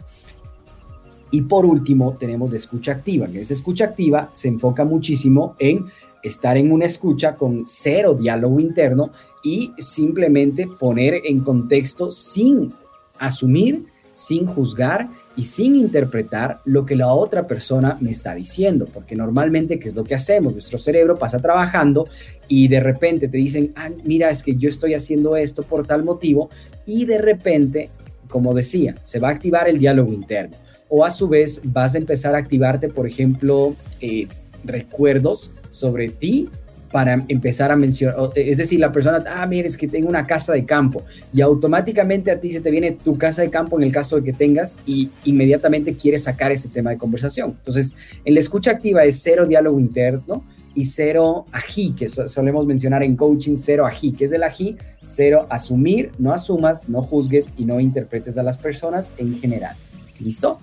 Y 1.32 1.42
por 1.44 1.66
último, 1.66 2.16
tenemos 2.20 2.50
la 2.50 2.58
escucha 2.58 2.92
activa, 2.92 3.28
que 3.28 3.42
esa 3.42 3.54
escucha 3.54 3.86
activa 3.86 4.30
se 4.34 4.50
enfoca 4.50 4.84
muchísimo 4.84 5.56
en 5.60 5.86
estar 6.22 6.58
en 6.58 6.72
una 6.72 6.86
escucha 6.86 7.36
con 7.36 7.64
cero 7.66 8.18
diálogo 8.20 8.60
interno 8.60 9.12
y 9.44 9.72
simplemente 9.78 10.68
poner 10.68 11.22
en 11.24 11.40
contexto 11.42 12.12
sin 12.12 12.74
asumir, 13.20 13.86
sin 14.14 14.46
juzgar 14.46 15.10
y 15.40 15.46
sin 15.46 15.74
interpretar 15.78 16.60
lo 16.66 16.86
que 16.86 16.98
la 16.98 17.14
otra 17.14 17.48
persona 17.48 17.98
me 18.02 18.12
está 18.12 18.36
diciendo, 18.36 18.90
porque 18.94 19.16
normalmente, 19.16 19.80
¿qué 19.80 19.88
es 19.88 19.96
lo 19.96 20.04
que 20.04 20.14
hacemos? 20.14 20.52
Nuestro 20.52 20.78
cerebro 20.78 21.18
pasa 21.18 21.40
trabajando 21.40 22.10
y 22.50 22.68
de 22.68 22.82
repente 22.82 23.30
te 23.30 23.38
dicen, 23.38 23.72
ah, 23.78 23.90
mira, 24.04 24.30
es 24.32 24.44
que 24.44 24.58
yo 24.58 24.68
estoy 24.68 24.96
haciendo 24.96 25.38
esto 25.38 25.64
por 25.64 25.88
tal 25.88 26.04
motivo, 26.04 26.50
y 26.86 27.06
de 27.06 27.20
repente, 27.20 27.90
como 28.28 28.54
decía, 28.54 28.96
se 29.02 29.20
va 29.20 29.30
a 29.30 29.32
activar 29.32 29.70
el 29.70 29.80
diálogo 29.80 30.12
interno. 30.12 30.58
O 30.90 31.06
a 31.06 31.10
su 31.10 31.30
vez 31.30 31.62
vas 31.64 31.96
a 31.96 32.00
empezar 32.00 32.36
a 32.36 32.40
activarte, 32.40 32.90
por 32.90 33.08
ejemplo, 33.08 33.76
eh, 34.02 34.28
recuerdos 34.66 35.54
sobre 35.72 36.10
ti 36.10 36.50
para 36.92 37.24
empezar 37.28 37.72
a 37.72 37.76
mencionar, 37.76 38.18
es 38.36 38.58
decir, 38.58 38.80
la 38.80 38.92
persona, 38.92 39.24
ah, 39.28 39.46
mira, 39.46 39.68
es 39.68 39.78
que 39.78 39.88
tengo 39.88 40.10
una 40.10 40.26
casa 40.26 40.54
de 40.54 40.66
campo 40.66 41.04
y 41.32 41.42
automáticamente 41.42 42.32
a 42.32 42.40
ti 42.40 42.52
se 42.52 42.62
te 42.62 42.72
viene 42.72 42.94
tu 42.94 43.18
casa 43.18 43.42
de 43.42 43.50
campo 43.50 43.78
en 43.78 43.84
el 43.84 43.92
caso 43.92 44.16
de 44.16 44.24
que 44.24 44.34
tengas 44.34 44.80
y 44.86 45.10
inmediatamente 45.26 45.96
quieres 45.96 46.24
sacar 46.24 46.52
ese 46.52 46.70
tema 46.70 46.90
de 46.90 46.98
conversación. 46.98 47.56
Entonces, 47.58 47.96
en 48.26 48.34
la 48.34 48.40
escucha 48.40 48.72
activa 48.72 49.04
es 49.04 49.22
cero 49.22 49.46
diálogo 49.46 49.80
interno 49.80 50.44
y 50.74 50.86
cero 50.86 51.46
ají, 51.52 51.92
que 51.92 52.08
solemos 52.08 52.66
mencionar 52.66 53.04
en 53.04 53.16
coaching, 53.16 53.56
cero 53.58 53.86
ají, 53.86 54.12
que 54.12 54.26
es 54.26 54.32
el 54.32 54.44
ají, 54.44 54.78
cero 55.06 55.46
asumir, 55.50 56.12
no 56.18 56.34
asumas, 56.34 56.88
no 56.88 57.02
juzgues 57.02 57.54
y 57.58 57.66
no 57.66 57.80
interpretes 57.80 58.38
a 58.38 58.44
las 58.44 58.58
personas 58.58 59.14
en 59.18 59.38
general. 59.40 59.76
¿Listo? 60.20 60.60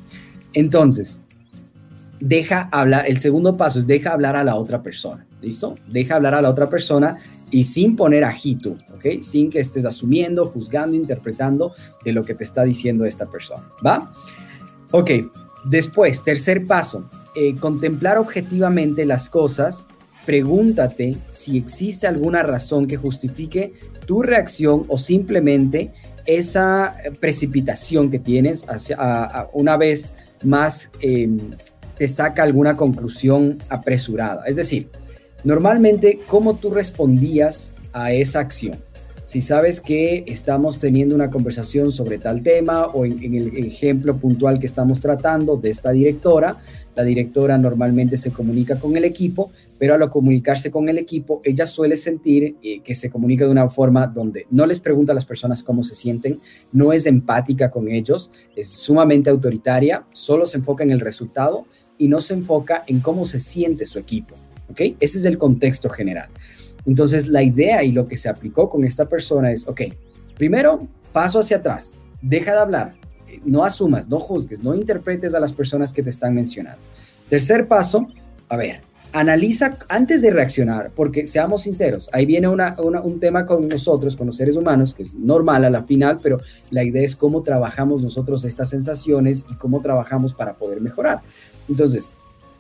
Entonces, 0.53 1.19
deja 2.21 2.69
hablar, 2.73 3.05
el 3.07 3.21
segundo 3.21 3.57
paso 3.57 3.79
es 3.79 3.87
deja 3.87 4.13
hablar 4.13 4.37
a 4.37 4.45
la 4.45 4.57
otra 4.57 4.83
persona, 4.83 5.27
¿listo? 5.47 5.77
Deja 5.87 6.17
hablar 6.17 6.35
a 6.35 6.43
la 6.43 6.51
otra 6.51 6.69
persona 6.69 7.19
y 7.53 7.63
sin 7.65 7.95
poner 7.95 8.25
ajito, 8.25 8.77
¿ok? 8.93 9.23
Sin 9.23 9.49
que 9.49 9.61
estés 9.61 9.85
asumiendo, 9.85 10.45
juzgando, 10.45 10.97
interpretando 10.97 11.73
de 12.05 12.13
lo 12.13 12.25
que 12.25 12.35
te 12.35 12.43
está 12.43 12.65
diciendo 12.65 13.05
esta 13.05 13.27
persona, 13.27 13.63
¿va? 13.85 14.13
Ok, 14.91 15.11
después, 15.65 16.25
tercer 16.25 16.67
paso, 16.67 17.09
eh, 17.37 17.55
contemplar 17.55 18.19
objetivamente 18.19 19.07
las 19.07 19.31
cosas, 19.31 19.87
pregúntate 20.25 21.17
si 21.31 21.57
existe 21.57 22.09
alguna 22.09 22.43
razón 22.43 22.89
que 22.89 22.97
justifique 22.97 23.75
tu 24.05 24.23
reacción 24.23 24.85
o 24.89 24.99
simplemente 24.99 25.93
esa 26.27 26.97
precipitación 27.21 28.11
que 28.11 28.19
tienes 28.19 28.69
hacia, 28.69 29.49
una 29.53 29.77
vez 29.77 30.13
más... 30.43 30.91
Em, 31.01 31.39
te 31.97 32.09
saca 32.09 32.43
alguna 32.43 32.77
conclusión 32.77 33.59
apresurada. 33.69 34.45
Es 34.47 34.57
decir, 34.57 34.91
normalmente, 35.47 36.19
¿cómo 36.27 36.57
tú 36.57 36.71
respondías 36.71 37.71
a 37.93 38.11
esa 38.13 38.41
acción? 38.41 38.79
Si 39.25 39.41
sabes 39.41 39.81
que 39.81 40.25
estamos 40.27 40.81
teniendo 40.81 41.15
una 41.15 41.31
conversación 41.31 41.93
sobre 41.93 42.19
tal 42.19 42.43
tema 42.43 42.87
o 42.87 43.05
en, 43.05 43.35
el 43.35 43.57
ejemplo 43.65 44.17
puntual 44.17 44.59
que 44.59 44.67
estamos 44.67 45.01
tratando 45.01 45.57
de 45.57 45.71
esta 45.71 45.93
directora, 45.93 46.57
la 46.97 47.05
directora 47.05 47.59
normalmente 47.59 48.17
se 48.17 48.33
comunica 48.33 48.79
con 48.79 48.97
el 48.97 49.05
equipo, 49.05 49.53
pero 49.79 49.95
al 49.95 50.11
comunicarse 50.11 50.71
con 50.73 50.89
el 50.89 50.99
equipo, 50.99 51.41
ella 51.45 51.67
suele 51.67 51.97
sentir 51.97 52.57
eh, 52.63 52.81
que 52.81 52.95
se 52.97 53.11
comunica 53.11 53.45
de 53.45 53.51
una 53.53 53.69
forma 53.69 54.09
donde 54.09 54.47
no 54.51 54.67
les 54.67 54.81
pregunta 54.81 55.13
a 55.13 55.15
las 55.15 55.27
personas 55.27 55.63
cómo 55.63 55.85
se 55.85 55.95
sienten, 55.95 56.41
no 56.73 56.93
es 56.93 57.07
empática 57.07 57.71
con 57.71 57.89
ellos, 57.89 58.33
es 58.57 58.69
sumamente 58.69 59.31
autoritaria, 59.31 60.07
solo 60.13 60.47
se 60.47 60.59
enfoca 60.59 60.83
en 60.83 60.91
el 60.91 61.01
resultado 61.01 61.67
y 61.99 62.09
no 62.09 62.21
se 62.21 62.35
enfoca 62.35 62.83
en 62.89 62.99
cómo 62.99 63.27
se 63.27 63.39
siente 63.39 63.87
su 63.87 64.01
equipo. 64.01 64.35
¿Ok? 64.71 64.81
Ese 65.01 65.19
es 65.19 65.25
el 65.25 65.39
contexto 65.39 65.89
general. 65.89 66.29
Entonces, 66.87 67.27
la 67.29 67.43
idea 67.43 67.83
y 67.83 67.93
lo 67.93 68.07
que 68.07 68.17
se 68.17 68.29
aplicó 68.29 68.69
con 68.69 68.85
esta 68.85 69.09
persona 69.09 69.51
es, 69.51 69.67
ok, 69.67 69.83
primero, 70.37 70.87
paso 71.13 71.41
hacia 71.41 71.57
atrás, 71.57 71.99
deja 72.23 72.53
de 72.53 72.59
hablar, 72.59 72.95
no 73.45 73.65
asumas, 73.65 74.09
no 74.09 74.21
juzgues, 74.21 74.63
no 74.63 74.75
interpretes 74.75 75.35
a 75.35 75.41
las 75.41 75.53
personas 75.53 75.93
que 75.93 76.03
te 76.03 76.11
están 76.11 76.35
mencionando. 76.35 76.81
Tercer 77.29 77.67
paso, 77.67 78.07
a 78.49 78.57
ver, 78.57 78.81
analiza 79.13 79.79
antes 79.89 80.23
de 80.23 80.31
reaccionar, 80.31 80.91
porque 80.95 81.27
seamos 81.27 81.63
sinceros, 81.63 82.09
ahí 82.13 82.27
viene 82.27 82.49
un 82.49 83.19
tema 83.19 83.47
con 83.47 83.69
nosotros, 83.69 84.15
con 84.17 84.29
los 84.29 84.37
seres 84.37 84.57
humanos, 84.57 84.95
que 84.95 85.03
es 85.03 85.15
normal 85.15 85.65
a 85.65 85.71
la 85.71 85.83
final, 85.83 86.21
pero 86.23 86.39
la 86.71 86.85
idea 86.85 87.03
es 87.03 87.17
cómo 87.17 87.43
trabajamos 87.43 88.03
nosotros 88.03 88.45
estas 88.45 88.69
sensaciones 88.69 89.47
y 89.51 89.55
cómo 89.55 89.81
trabajamos 89.81 90.35
para 90.35 90.55
poder 90.55 90.81
mejorar. 90.81 91.21
Entonces, 91.69 92.15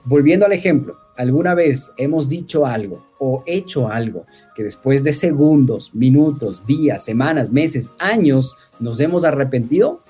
volviendo 0.05 0.47
al 0.47 0.53
ejemplo, 0.53 0.97
¿alguna 1.17 1.55
vez 1.55 1.93
hemos 1.97 2.29
dicho 2.29 2.67
algo 2.67 3.07
o 3.19 3.43
hecho 3.47 3.89
algo 3.89 4.27
que 4.55 4.63
después 4.63 5.05
de 5.05 5.13
segundos, 5.13 5.95
minutos, 5.95 6.67
días, 6.67 7.05
semanas, 7.05 7.51
meses, 7.51 7.91
años 7.99 8.57
nos 8.79 9.01
hemos 9.01 9.25
arrepentido? 9.25 10.03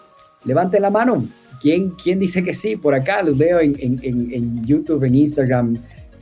Levante 0.44 0.80
la 0.80 0.90
mano. 0.90 1.26
¿Quién, 1.60 1.90
quién 1.90 2.18
dice 2.18 2.44
que 2.44 2.54
sí? 2.54 2.76
Por 2.76 2.94
acá 2.94 3.22
los 3.22 3.38
veo 3.38 3.60
en, 3.60 4.64
YouTube, 4.64 5.04
en 5.04 5.14
Instagram, 5.14 5.76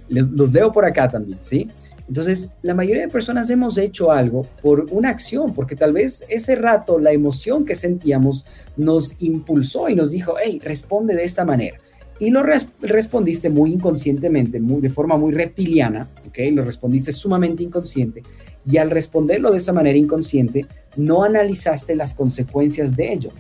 los 0.09 0.53
leo 0.53 0.71
por 0.71 0.85
acá 0.85 1.09
también, 1.09 1.39
¿sí? 1.41 1.69
Entonces, 2.07 2.51
la 2.63 2.75
mayoría 2.75 3.03
de 3.03 3.09
personas 3.09 3.49
hemos 3.51 3.79
hecho 3.79 4.13
algo 4.13 4.47
por 4.63 4.87
una 4.91 5.09
acción, 5.09 5.55
porque 5.55 5.75
tal 5.75 5.93
vez 5.93 6.23
ese 6.29 6.55
rato 6.55 6.99
la 6.99 7.13
emoción 7.13 7.65
que 7.65 7.75
sentíamos 7.75 8.45
nos 8.77 9.21
impulsó 9.23 9.89
y 9.89 9.95
nos 9.95 10.11
dijo, 10.11 10.35
hey, 10.43 10.61
responde 10.63 11.15
de 11.15 11.25
esta 11.25 11.45
manera 11.45 11.79
y 12.21 12.31
lo 12.31 12.43
respondiste 12.81 13.51
muy 13.51 13.73
inconscientemente, 13.73 14.61
muy, 14.61 14.81
de 14.81 14.91
forma 14.91 15.17
muy 15.17 15.33
reptiliana, 15.33 16.09
¿ok? 16.29 16.39
Lo 16.53 16.63
respondiste 16.63 17.13
sumamente 17.13 17.63
inconsciente 17.63 18.23
y 18.65 18.77
al 18.77 18.91
responderlo 18.91 19.51
de 19.51 19.59
esa 19.59 19.73
manera 19.73 19.99
inconsciente, 19.99 20.67
no 20.97 21.25
analizaste 21.25 21.97
las 21.97 22.15
consecuencias 22.15 22.97
de 22.97 23.13
ello. 23.13 23.31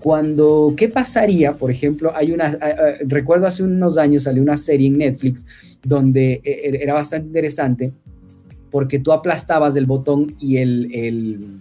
Cuando, 0.00 0.74
¿qué 0.76 0.88
pasaría? 0.88 1.54
Por 1.54 1.70
ejemplo, 1.70 2.12
hay 2.14 2.32
una, 2.32 2.58
recuerdo 3.06 3.46
hace 3.46 3.62
unos 3.62 3.96
años 3.96 4.24
salió 4.24 4.42
una 4.42 4.58
serie 4.58 4.88
en 4.88 4.98
Netflix 4.98 5.46
donde 5.82 6.42
e, 6.44 6.50
e, 6.50 6.82
era 6.82 6.92
bastante 6.92 7.28
interesante 7.28 7.92
porque 8.70 8.98
tú 8.98 9.12
aplastabas 9.12 9.76
el 9.76 9.86
botón 9.86 10.34
y 10.40 10.58
el 10.58 11.60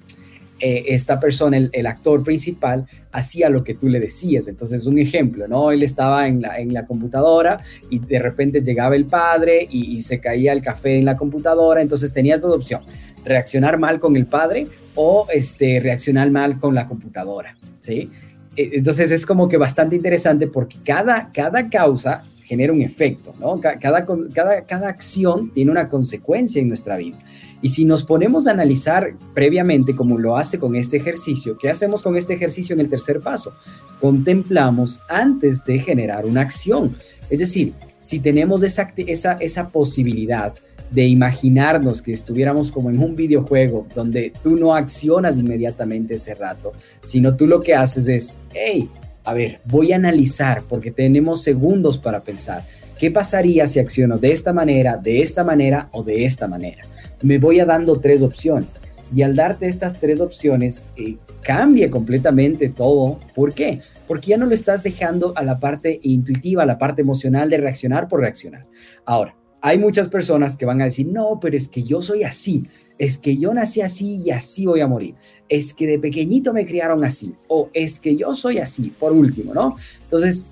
eh, 0.60 0.86
esta 0.90 1.20
persona, 1.20 1.58
el, 1.58 1.86
actor 1.88 2.24
principal, 2.24 2.86
hacía 3.12 3.50
lo 3.50 3.64
que 3.64 3.74
tú 3.74 3.90
le 3.90 4.00
decías. 4.00 4.48
Entonces, 4.48 4.86
un 4.86 4.98
ejemplo, 4.98 5.48
¿no? 5.48 5.72
Él 5.72 5.84
estaba 5.84 6.28
en 6.28 6.42
la, 6.42 6.60
en 6.60 6.74
la 6.74 6.86
computadora 6.86 7.60
y 7.90 8.00
de 8.00 8.20
repente 8.20 8.62
llegaba 8.62 8.96
el 8.96 9.06
padre 9.06 9.68
y, 9.70 10.02
se 10.02 10.20
caía 10.20 10.54
el 10.54 10.62
café 10.62 10.98
en 10.98 11.06
la 11.06 11.18
computadora. 11.18 11.82
Entonces, 11.82 12.14
tenías 12.14 12.42
dos 12.42 12.56
opciones, 12.56 12.88
reaccionar 13.26 13.78
mal 13.78 14.00
con 14.00 14.16
el 14.16 14.26
padre 14.26 14.68
o 14.96 15.28
este, 15.34 15.80
reaccionar 15.80 16.30
mal 16.32 16.60
con 16.60 16.76
la 16.76 16.86
computadora, 16.86 17.58
¿sí? 17.82 18.10
E, 18.56 18.70
entonces, 18.74 19.12
es 19.12 19.26
como 19.26 19.50
que 19.50 19.58
bastante 19.58 19.96
interesante 19.96 20.48
porque 20.48 20.78
cada, 20.84 21.32
cada 21.34 21.70
causa 21.70 22.24
genera 22.44 22.74
un 22.74 22.82
efecto, 22.82 23.34
¿no? 23.40 23.60
Cada, 23.60 23.80
cada, 23.80 24.66
cada 24.66 24.88
acción 24.88 25.52
tiene 25.52 25.72
una 25.72 25.88
consecuencia 25.88 26.62
en 26.62 26.68
nuestra 26.68 26.98
vida. 26.98 27.18
Y 27.64 27.70
si 27.70 27.86
nos 27.86 28.04
ponemos 28.04 28.46
a 28.46 28.52
analizar 28.52 29.14
previamente, 29.34 29.96
como 29.96 30.18
lo 30.18 30.36
hace 30.36 30.60
con 30.60 30.76
este 30.76 30.98
ejercicio, 30.98 31.58
¿qué 31.58 31.70
hacemos 31.70 32.04
con 32.04 32.18
este 32.18 32.34
ejercicio 32.34 32.74
en 32.74 32.82
el 32.82 32.90
tercer 32.90 33.22
paso? 33.22 33.54
Contemplamos 34.02 35.00
antes 35.08 35.64
de 35.64 35.80
generar 35.80 36.26
una 36.26 36.42
acción. 36.42 36.94
Es 37.30 37.40
decir, 37.40 37.74
si 38.00 38.20
tenemos 38.20 38.64
esa, 38.64 38.92
esa, 38.98 39.34
esa 39.34 39.70
posibilidad 39.70 40.54
de 40.92 41.08
imaginarnos 41.08 42.02
que 42.02 42.12
estuviéramos 42.12 42.70
como 42.70 42.90
en 42.90 43.00
un 43.00 43.16
videojuego 43.16 43.88
donde 43.96 44.34
tú 44.44 44.58
no 44.58 44.76
accionas 44.76 45.40
inmediatamente 45.40 46.16
ese 46.16 46.36
rato, 46.36 46.74
sino 47.04 47.36
tú 47.36 47.48
lo 47.48 47.62
que 47.62 47.74
haces 47.74 48.10
es, 48.10 48.40
hey, 48.54 48.90
a 49.24 49.34
ver, 49.34 49.62
voy 49.66 49.94
a 49.94 49.98
analizar 49.98 50.64
porque 50.68 50.92
tenemos 50.92 51.44
segundos 51.44 51.98
para 51.98 52.22
pensar. 52.22 52.64
¿Qué 53.00 53.12
pasaría 53.12 53.68
si 53.68 53.80
acciono 53.80 54.18
de 54.18 54.32
esta 54.32 54.54
manera, 54.54 54.98
de 54.98 55.22
esta 55.22 55.44
manera 55.44 55.90
o 55.92 56.04
de 56.04 56.26
esta 56.26 56.48
manera? 56.48 56.84
me 57.24 57.40
voy 57.40 57.60
a 57.60 57.66
dando 57.66 58.00
tres 58.00 58.22
opciones. 58.22 58.80
Y 59.16 59.22
al 59.22 59.36
darte 59.36 59.68
estas 59.68 60.00
tres 60.00 60.22
opciones, 60.22 60.88
eh, 60.98 61.18
cambia 61.42 61.90
completamente 61.90 62.70
todo. 62.70 63.20
¿Por 63.36 63.54
qué? 63.54 63.80
Porque 64.08 64.30
ya 64.30 64.38
no 64.38 64.46
lo 64.46 64.54
estás 64.54 64.84
dejando 64.84 65.34
a 65.36 65.44
la 65.44 65.60
parte 65.60 66.00
intuitiva, 66.04 66.64
a 66.64 66.66
la 66.66 66.78
parte 66.78 67.02
emocional 67.02 67.50
de 67.50 67.58
reaccionar 67.58 68.08
por 68.08 68.22
reaccionar. 68.22 68.66
Ahora, 69.06 69.36
hay 69.66 69.80
muchas 69.80 70.10
personas 70.10 70.58
que 70.58 70.66
van 70.66 70.82
a 70.82 70.86
decir, 70.86 71.08
no, 71.08 71.40
pero 71.42 71.56
es 71.56 71.70
que 71.70 71.84
yo 71.84 72.02
soy 72.02 72.24
así, 72.24 72.68
es 72.98 73.18
que 73.18 73.38
yo 73.38 73.54
nací 73.54 73.80
así 73.80 74.22
y 74.22 74.30
así 74.30 74.66
voy 74.66 74.82
a 74.82 74.88
morir, 74.88 75.16
es 75.48 75.74
que 75.74 75.88
de 75.88 75.98
pequeñito 75.98 76.52
me 76.52 76.66
criaron 76.66 77.06
así, 77.06 77.34
o 77.48 77.70
es 77.72 77.98
que 77.98 78.18
yo 78.18 78.36
soy 78.36 78.58
así, 78.58 78.90
por 78.90 79.14
último, 79.14 79.54
¿no? 79.54 79.78
Entonces, 80.04 80.48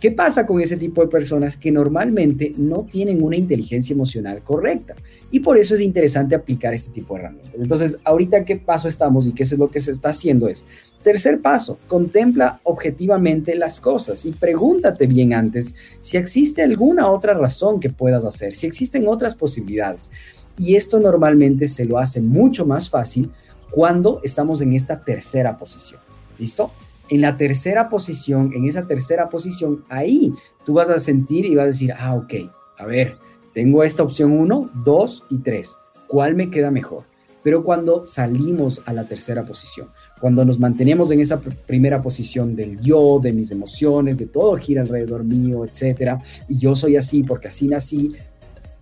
¿Qué 0.00 0.10
pasa 0.10 0.46
con 0.46 0.62
ese 0.62 0.78
tipo 0.78 1.02
de 1.02 1.08
personas 1.08 1.58
que 1.58 1.70
normalmente 1.70 2.54
no 2.56 2.86
tienen 2.90 3.22
una 3.22 3.36
inteligencia 3.36 3.92
emocional 3.92 4.42
correcta? 4.42 4.94
Y 5.30 5.40
por 5.40 5.58
eso 5.58 5.74
es 5.74 5.82
interesante 5.82 6.34
aplicar 6.34 6.72
este 6.72 6.90
tipo 6.90 7.14
de 7.14 7.20
herramientas. 7.20 7.52
Entonces, 7.54 7.98
ahorita 8.02 8.46
qué 8.46 8.56
paso 8.56 8.88
estamos 8.88 9.26
y 9.26 9.32
qué 9.32 9.42
es 9.42 9.52
lo 9.52 9.70
que 9.70 9.80
se 9.80 9.90
está 9.90 10.08
haciendo 10.08 10.48
es, 10.48 10.64
tercer 11.02 11.42
paso, 11.42 11.78
contempla 11.86 12.60
objetivamente 12.64 13.54
las 13.54 13.78
cosas 13.78 14.24
y 14.24 14.30
pregúntate 14.30 15.06
bien 15.06 15.34
antes 15.34 15.74
si 16.00 16.16
existe 16.16 16.62
alguna 16.62 17.10
otra 17.10 17.34
razón 17.34 17.78
que 17.78 17.90
puedas 17.90 18.24
hacer, 18.24 18.54
si 18.54 18.66
existen 18.66 19.06
otras 19.06 19.34
posibilidades. 19.34 20.10
Y 20.56 20.76
esto 20.76 20.98
normalmente 20.98 21.68
se 21.68 21.84
lo 21.84 21.98
hace 21.98 22.22
mucho 22.22 22.64
más 22.64 22.88
fácil 22.88 23.30
cuando 23.70 24.22
estamos 24.24 24.62
en 24.62 24.72
esta 24.72 24.98
tercera 24.98 25.58
posición. 25.58 26.00
¿Listo? 26.38 26.70
En 27.10 27.20
la 27.20 27.36
tercera 27.36 27.88
posición, 27.88 28.52
en 28.54 28.66
esa 28.66 28.86
tercera 28.86 29.28
posición, 29.28 29.84
ahí 29.88 30.32
tú 30.64 30.74
vas 30.74 30.88
a 30.88 30.98
sentir 30.98 31.44
y 31.44 31.56
vas 31.56 31.64
a 31.64 31.66
decir, 31.66 31.92
ah, 31.98 32.14
ok, 32.14 32.34
a 32.78 32.86
ver, 32.86 33.16
tengo 33.52 33.82
esta 33.82 34.02
opción 34.02 34.32
1, 34.32 34.70
2 34.84 35.24
y 35.30 35.38
3. 35.38 35.76
¿Cuál 36.06 36.36
me 36.36 36.50
queda 36.50 36.70
mejor? 36.70 37.04
Pero 37.42 37.64
cuando 37.64 38.06
salimos 38.06 38.82
a 38.86 38.92
la 38.92 39.04
tercera 39.04 39.44
posición, 39.44 39.88
cuando 40.20 40.44
nos 40.44 40.60
mantenemos 40.60 41.10
en 41.10 41.20
esa 41.20 41.40
primera 41.40 42.02
posición 42.02 42.54
del 42.54 42.80
yo, 42.80 43.18
de 43.20 43.32
mis 43.32 43.50
emociones, 43.50 44.18
de 44.18 44.26
todo 44.26 44.56
gira 44.56 44.82
alrededor 44.82 45.24
mío, 45.24 45.64
etcétera, 45.64 46.18
y 46.48 46.58
yo 46.58 46.74
soy 46.76 46.96
así 46.96 47.22
porque 47.22 47.48
así 47.48 47.66
nací, 47.66 48.12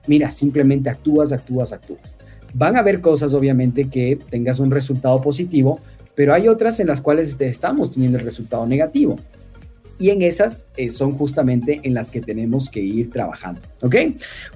mira, 0.07 0.33
simplemente 0.33 0.91
actúas, 0.91 1.33
actúas, 1.33 1.73
actúas. 1.73 2.19
Van 2.53 2.77
a 2.77 2.81
haber 2.81 3.01
cosas, 3.01 3.33
obviamente, 3.35 3.89
que 3.89 4.19
tengas 4.29 4.59
un 4.59 4.71
resultado 4.71 5.21
positivo, 5.21 5.81
pero 6.19 6.35
hay 6.35 6.49
otras 6.49 6.81
en 6.81 6.89
las 6.89 7.01
cuales 7.01 7.41
estamos 7.41 7.93
teniendo 7.93 8.19
el 8.19 8.25
resultado 8.25 8.67
negativo. 8.67 9.15
Y 10.01 10.11
en 10.11 10.23
esas 10.23 10.67
eh, 10.77 10.91
son 10.91 11.13
justamente 11.13 11.79
en 11.85 11.95
las 11.95 12.11
que 12.11 12.21
tenemos 12.21 12.69
que 12.71 12.81
ir 12.81 13.09
trabajando. 13.09 13.61
¿Ok? 13.83 13.95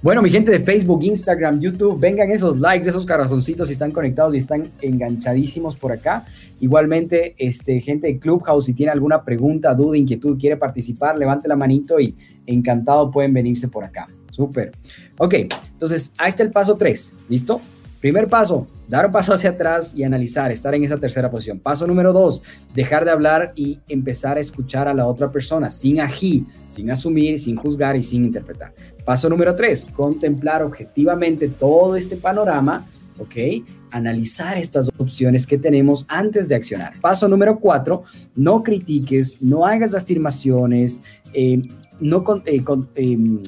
Bueno, 0.03 0.23
mi 0.23 0.31
gente 0.31 0.51
de 0.51 0.59
Facebook, 0.59 1.05
Instagram, 1.05 1.61
YouTube, 1.61 2.01
vengan 2.01 2.33
esos 2.33 2.59
likes, 2.59 2.89
esos 2.89 3.07
corazoncitos 3.07 3.69
si 3.69 3.75
están 3.75 3.93
conectados 3.93 4.35
y 4.35 4.39
están 4.39 4.73
enganchadísimos 4.81 5.77
por 5.77 5.93
acá. 5.93 6.25
Igualmente, 6.59 7.37
este, 7.39 7.81
gente 7.81 8.09
de 8.09 8.19
Clubhouse, 8.19 8.65
si 8.65 8.75
tiene 8.75 8.91
alguna 8.91 9.25
pregunta, 9.25 9.73
duda, 9.73 9.97
inquietud, 9.97 10.37
quiere 10.41 10.57
participar, 10.57 11.17
levante 11.17 11.47
la 11.47 11.55
manito 11.55 12.01
y 12.01 12.17
encantado 12.45 13.09
pueden 13.13 13.33
venirse 13.33 13.69
por 13.69 13.85
acá. 13.85 14.09
Súper. 14.33 14.73
Ok, 15.17 15.35
entonces 15.75 16.11
ahí 16.19 16.31
está 16.31 16.43
el 16.43 16.51
paso 16.51 16.75
3. 16.75 17.15
¿Listo? 17.29 17.61
Primer 18.03 18.27
paso, 18.27 18.67
dar 18.89 19.07
un 19.07 19.13
paso 19.13 19.33
hacia 19.33 19.51
atrás 19.51 19.95
y 19.95 20.03
analizar, 20.03 20.51
estar 20.51 20.75
en 20.75 20.83
esa 20.83 20.97
tercera 20.97 21.31
posición. 21.31 21.61
Paso 21.61 21.87
número 21.87 22.13
dos, 22.13 22.43
dejar 22.75 23.05
de 23.05 23.13
hablar 23.13 23.53
y 23.55 23.79
empezar 23.89 24.39
a 24.39 24.41
escuchar 24.41 24.89
a 24.89 24.93
la 24.93 25.07
otra 25.07 25.31
persona 25.31 25.71
sin 25.71 26.01
ají, 26.01 26.45
sin 26.67 26.91
asumir, 26.91 27.39
sin 27.39 27.55
juzgar 27.55 27.95
y 27.95 28.03
sin 28.03 28.25
interpretar. 28.25 28.75
Paso 29.05 29.29
número 29.29 29.55
tres, 29.55 29.87
contemplar 29.95 30.65
objetivamente 30.65 31.47
todo 31.47 31.95
este 31.95 32.17
panorama, 32.17 32.85
¿ok? 33.21 33.65
Analizar 33.93 34.59
estas 34.59 34.91
opciones 34.99 35.47
que 35.47 35.57
tenemos 35.57 36.05
antes 36.09 36.49
de 36.49 36.57
accionar. 36.57 36.99
Paso 37.01 37.29
número 37.29 37.61
cuatro, 37.61 38.03
no 38.35 38.65
critiques, 38.65 39.41
no 39.41 39.65
hagas 39.65 39.95
afirmaciones. 39.95 41.03
Eh, 41.33 41.63
no 42.01 42.25
eh, 42.47 42.65
em, 42.97 43.41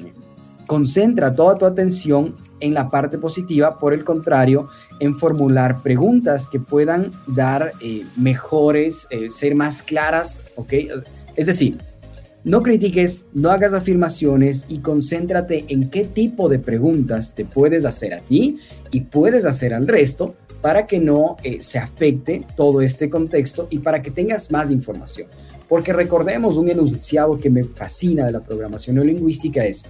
concentra 0.69 1.35
toda 1.35 1.59
tu 1.59 1.67
atención 1.67 2.37
en 2.65 2.73
la 2.73 2.89
parte 2.89 3.19
positiva, 3.19 3.77
por 3.77 3.93
el 3.93 4.05
contrario, 4.05 4.69
en 4.99 5.15
formular 5.15 5.83
preguntas 5.83 6.47
que 6.47 6.59
puedan 6.59 7.11
dar 7.27 7.73
eh, 7.81 8.05
mejores, 8.17 9.07
eh, 9.11 9.29
ser 9.29 9.55
más 9.55 9.83
claras, 9.83 10.45
¿ok? 10.57 10.73
Es 11.37 11.47
decir, 11.47 11.77
no 12.43 12.63
critiques, 12.63 13.27
no 13.35 13.51
hagas 13.51 13.75
afirmaciones 13.75 14.65
y 14.69 14.79
concéntrate 14.79 15.67
en 15.69 15.91
qué 15.91 16.05
tipo 16.05 16.49
de 16.49 16.59
preguntas 16.59 17.35
te 17.35 17.45
puedes 17.45 17.85
hacer 17.85 18.15
a 18.15 18.21
ti 18.21 18.59
y 18.91 19.01
puedes 19.01 19.45
hacer 19.45 19.75
al 19.75 19.87
resto 19.87 20.35
para 20.63 20.87
que 20.87 20.99
no 20.99 21.37
eh, 21.43 21.59
se 21.61 21.79
afecte 21.79 22.47
todo 22.57 22.81
este 22.81 23.11
contexto 23.11 23.67
y 23.69 23.81
para 23.81 24.01
que 24.01 24.11
tengas 24.11 24.51
más 24.51 24.71
información. 24.71 25.29
Porque 25.69 25.93
recordemos 25.93 26.57
un 26.57 26.71
enunciado 26.71 27.37
que 27.37 27.51
me 27.51 27.65
fascina 27.65 28.25
de 28.25 28.33
la 28.33 28.41
programación 28.41 28.97
neurolingüística 28.97 29.65
es, 29.65 29.85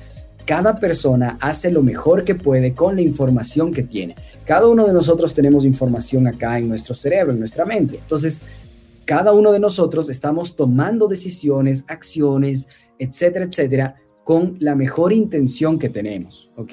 cada 0.44 0.76
persona 0.76 1.38
hace 1.40 1.70
lo 1.70 1.82
mejor 1.82 2.24
que 2.24 2.34
puede 2.34 2.74
con 2.74 2.96
la 2.96 3.02
información 3.02 3.72
que 3.72 3.82
tiene. 3.82 4.14
Cada 4.44 4.66
uno 4.66 4.86
de 4.86 4.92
nosotros 4.92 5.32
tenemos 5.32 5.64
información 5.64 6.26
acá 6.26 6.58
en 6.58 6.68
nuestro 6.68 6.94
cerebro, 6.94 7.32
en 7.32 7.38
nuestra 7.38 7.64
mente. 7.64 7.98
Entonces, 7.98 8.42
cada 9.04 9.32
uno 9.32 9.52
de 9.52 9.58
nosotros 9.58 10.08
estamos 10.08 10.56
tomando 10.56 11.08
decisiones, 11.08 11.84
acciones, 11.88 12.68
etcétera, 12.98 13.44
etcétera, 13.46 13.96
con 14.24 14.56
la 14.60 14.74
mejor 14.74 15.12
intención 15.12 15.78
que 15.78 15.90
tenemos, 15.90 16.50
¿ok? 16.56 16.72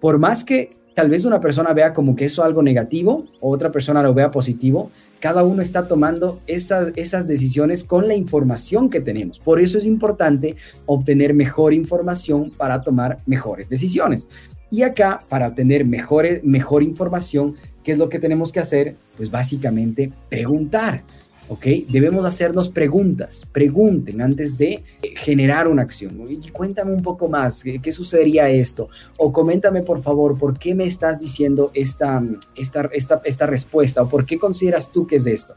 Por 0.00 0.18
más 0.18 0.44
que 0.44 0.76
tal 0.96 1.10
vez 1.10 1.26
una 1.26 1.40
persona 1.40 1.74
vea 1.74 1.92
como 1.92 2.16
que 2.16 2.24
eso 2.24 2.42
algo 2.42 2.62
negativo, 2.62 3.26
o 3.40 3.50
otra 3.50 3.70
persona 3.70 4.02
lo 4.02 4.14
vea 4.14 4.30
positivo, 4.30 4.90
cada 5.20 5.44
uno 5.44 5.60
está 5.60 5.86
tomando 5.86 6.40
esas, 6.46 6.90
esas 6.96 7.26
decisiones 7.26 7.84
con 7.84 8.08
la 8.08 8.14
información 8.14 8.88
que 8.88 9.02
tenemos. 9.02 9.38
Por 9.38 9.60
eso 9.60 9.76
es 9.76 9.84
importante 9.84 10.56
obtener 10.86 11.34
mejor 11.34 11.74
información 11.74 12.50
para 12.50 12.80
tomar 12.80 13.18
mejores 13.26 13.68
decisiones. 13.68 14.30
Y 14.70 14.84
acá, 14.84 15.20
para 15.28 15.48
obtener 15.48 15.84
mejor, 15.84 16.24
mejor 16.42 16.82
información, 16.82 17.56
¿qué 17.84 17.92
es 17.92 17.98
lo 17.98 18.08
que 18.08 18.18
tenemos 18.18 18.50
que 18.50 18.60
hacer? 18.60 18.96
Pues 19.18 19.30
básicamente 19.30 20.10
preguntar. 20.30 21.02
¿Ok? 21.48 21.66
Debemos 21.88 22.24
hacernos 22.24 22.68
preguntas, 22.68 23.46
pregunten 23.52 24.20
antes 24.20 24.58
de 24.58 24.82
generar 25.16 25.68
una 25.68 25.82
acción. 25.82 26.18
Cuéntame 26.52 26.92
un 26.92 27.02
poco 27.02 27.28
más, 27.28 27.62
¿qué, 27.62 27.92
sucedería 27.92 28.48
esto? 28.48 28.88
O 29.16 29.32
coméntame 29.32 29.82
por 29.82 30.02
favor, 30.02 30.38
¿por 30.38 30.58
qué 30.58 30.74
me 30.74 30.86
estás 30.86 31.18
diciendo 31.18 31.70
esta, 31.74 32.22
esta, 32.54 32.90
esta, 32.92 33.20
esta 33.24 33.46
respuesta? 33.46 34.02
¿O 34.02 34.08
por 34.08 34.26
qué 34.26 34.38
consideras 34.38 34.90
tú 34.90 35.06
que 35.06 35.16
es 35.16 35.26
esto? 35.26 35.54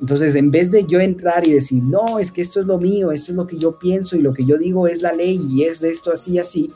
Entonces, 0.00 0.34
en 0.34 0.50
vez 0.50 0.70
de 0.70 0.84
yo 0.84 1.00
entrar 1.00 1.46
y 1.46 1.52
decir, 1.52 1.82
no, 1.82 2.18
es 2.18 2.30
que 2.30 2.40
esto 2.40 2.60
es 2.60 2.66
lo 2.66 2.78
mío, 2.78 3.12
esto 3.12 3.32
es 3.32 3.36
lo 3.36 3.46
que 3.46 3.58
yo 3.58 3.78
pienso 3.78 4.16
y 4.16 4.22
lo 4.22 4.34
que 4.34 4.44
yo 4.44 4.58
digo 4.58 4.88
es 4.88 5.02
la 5.02 5.12
ley 5.12 5.40
y 5.48 5.64
es 5.64 5.82
esto 5.82 6.12
así, 6.12 6.38
así, 6.38 6.72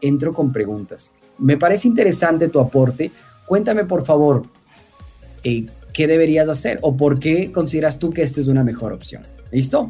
entro 0.00 0.32
con 0.32 0.52
preguntas. 0.52 1.12
Me 1.38 1.56
parece 1.56 1.88
interesante 1.88 2.48
tu 2.48 2.60
aporte. 2.60 3.10
Cuéntame, 3.46 3.84
por 3.84 4.04
favor, 4.04 4.42
eh, 5.42 5.66
qué 5.98 6.06
deberías 6.06 6.48
hacer 6.48 6.78
o 6.82 6.96
por 6.96 7.18
qué 7.18 7.50
consideras 7.50 7.98
tú 7.98 8.10
que 8.10 8.22
esta 8.22 8.40
es 8.40 8.46
una 8.46 8.62
mejor 8.62 8.92
opción. 8.92 9.22
¿Listo? 9.50 9.88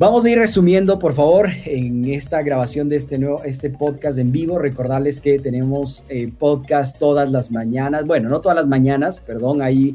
Vamos 0.00 0.24
a 0.24 0.30
ir 0.30 0.36
resumiendo, 0.36 0.98
por 0.98 1.14
favor, 1.14 1.48
en 1.64 2.10
esta 2.10 2.42
grabación 2.42 2.88
de 2.88 2.96
este 2.96 3.18
nuevo 3.18 3.44
este 3.44 3.70
podcast 3.70 4.18
en 4.18 4.32
vivo. 4.32 4.58
Recordarles 4.58 5.20
que 5.20 5.38
tenemos 5.38 6.02
eh, 6.08 6.32
podcast 6.36 6.98
todas 6.98 7.30
las 7.30 7.52
mañanas. 7.52 8.04
Bueno, 8.04 8.28
no 8.28 8.40
todas 8.40 8.56
las 8.56 8.66
mañanas, 8.66 9.20
perdón. 9.20 9.62
Ahí 9.62 9.94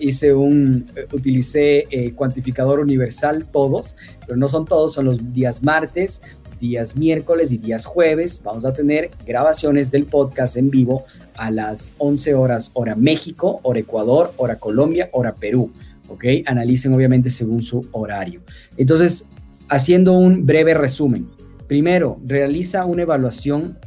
hice 0.00 0.32
un, 0.32 0.86
utilicé 1.12 1.86
eh, 1.90 2.12
cuantificador 2.12 2.78
universal 2.78 3.46
todos, 3.46 3.96
pero 4.24 4.36
no 4.36 4.46
son 4.46 4.64
todos, 4.64 4.92
son 4.92 5.06
los 5.06 5.32
días 5.32 5.64
martes, 5.64 6.22
días 6.58 6.96
miércoles 6.96 7.52
y 7.52 7.58
días 7.58 7.84
jueves. 7.84 8.40
Vamos 8.44 8.64
a 8.64 8.72
tener 8.72 9.10
grabaciones 9.26 9.90
del 9.90 10.04
podcast 10.04 10.56
en 10.56 10.70
vivo 10.70 11.04
a 11.36 11.50
las 11.50 11.92
11 11.98 12.34
horas, 12.34 12.70
hora 12.74 12.94
México, 12.94 13.60
hora 13.62 13.80
Ecuador, 13.80 14.32
hora 14.36 14.56
Colombia, 14.56 15.08
hora 15.12 15.34
Perú. 15.34 15.70
¿Ok? 16.08 16.24
Analicen 16.46 16.92
obviamente 16.94 17.30
según 17.30 17.62
su 17.62 17.86
horario. 17.92 18.40
Entonces, 18.76 19.26
haciendo 19.68 20.14
un 20.14 20.46
breve 20.46 20.74
resumen. 20.74 21.28
Primero, 21.66 22.18
realiza 22.24 22.86
una 22.86 23.02
evaluación 23.02 23.78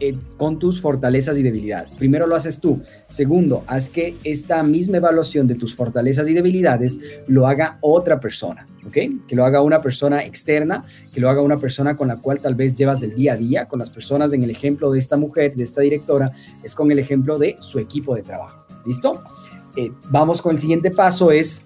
eh, 0.00 0.16
con 0.36 0.58
tus 0.58 0.80
fortalezas 0.80 1.38
y 1.38 1.42
debilidades. 1.42 1.94
Primero 1.94 2.26
lo 2.26 2.34
haces 2.34 2.60
tú. 2.60 2.82
Segundo, 3.06 3.64
haz 3.66 3.88
que 3.88 4.14
esta 4.24 4.62
misma 4.62 4.98
evaluación 4.98 5.46
de 5.46 5.54
tus 5.54 5.74
fortalezas 5.74 6.28
y 6.28 6.34
debilidades 6.34 7.00
lo 7.26 7.46
haga 7.46 7.78
otra 7.80 8.20
persona, 8.20 8.66
¿ok? 8.86 8.96
Que 9.26 9.36
lo 9.36 9.44
haga 9.44 9.62
una 9.62 9.80
persona 9.80 10.24
externa, 10.24 10.84
que 11.12 11.20
lo 11.20 11.30
haga 11.30 11.40
una 11.40 11.58
persona 11.58 11.96
con 11.96 12.08
la 12.08 12.16
cual 12.16 12.40
tal 12.40 12.54
vez 12.54 12.74
llevas 12.74 13.02
el 13.02 13.14
día 13.14 13.34
a 13.34 13.36
día, 13.36 13.66
con 13.66 13.78
las 13.78 13.90
personas 13.90 14.32
en 14.32 14.42
el 14.42 14.50
ejemplo 14.50 14.90
de 14.90 14.98
esta 14.98 15.16
mujer, 15.16 15.54
de 15.54 15.64
esta 15.64 15.80
directora, 15.80 16.32
es 16.62 16.74
con 16.74 16.90
el 16.90 16.98
ejemplo 16.98 17.38
de 17.38 17.56
su 17.60 17.78
equipo 17.78 18.14
de 18.14 18.22
trabajo. 18.22 18.66
¿Listo? 18.84 19.22
Eh, 19.76 19.90
vamos 20.10 20.40
con 20.40 20.54
el 20.54 20.60
siguiente 20.60 20.90
paso, 20.90 21.30
es 21.30 21.62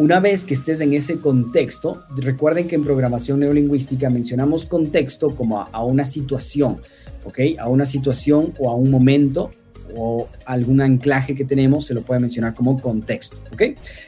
una 0.00 0.18
vez 0.18 0.44
que 0.44 0.54
estés 0.54 0.80
en 0.80 0.94
ese 0.94 1.20
contexto, 1.20 2.04
recuerden 2.16 2.68
que 2.68 2.74
en 2.74 2.84
programación 2.84 3.40
neurolingüística 3.40 4.08
mencionamos 4.08 4.64
contexto 4.64 5.34
como 5.34 5.60
a 5.60 5.84
una 5.84 6.04
situación. 6.04 6.80
¿Ok? 7.24 7.38
A 7.58 7.68
una 7.68 7.86
situación 7.86 8.54
o 8.58 8.70
a 8.70 8.74
un 8.74 8.90
momento 8.90 9.50
o 9.96 10.28
algún 10.44 10.80
anclaje 10.80 11.34
que 11.34 11.44
tenemos, 11.44 11.86
se 11.86 11.94
lo 11.94 12.02
puede 12.02 12.20
mencionar 12.20 12.54
como 12.54 12.80
contexto, 12.80 13.36
¿ok? 13.52 13.62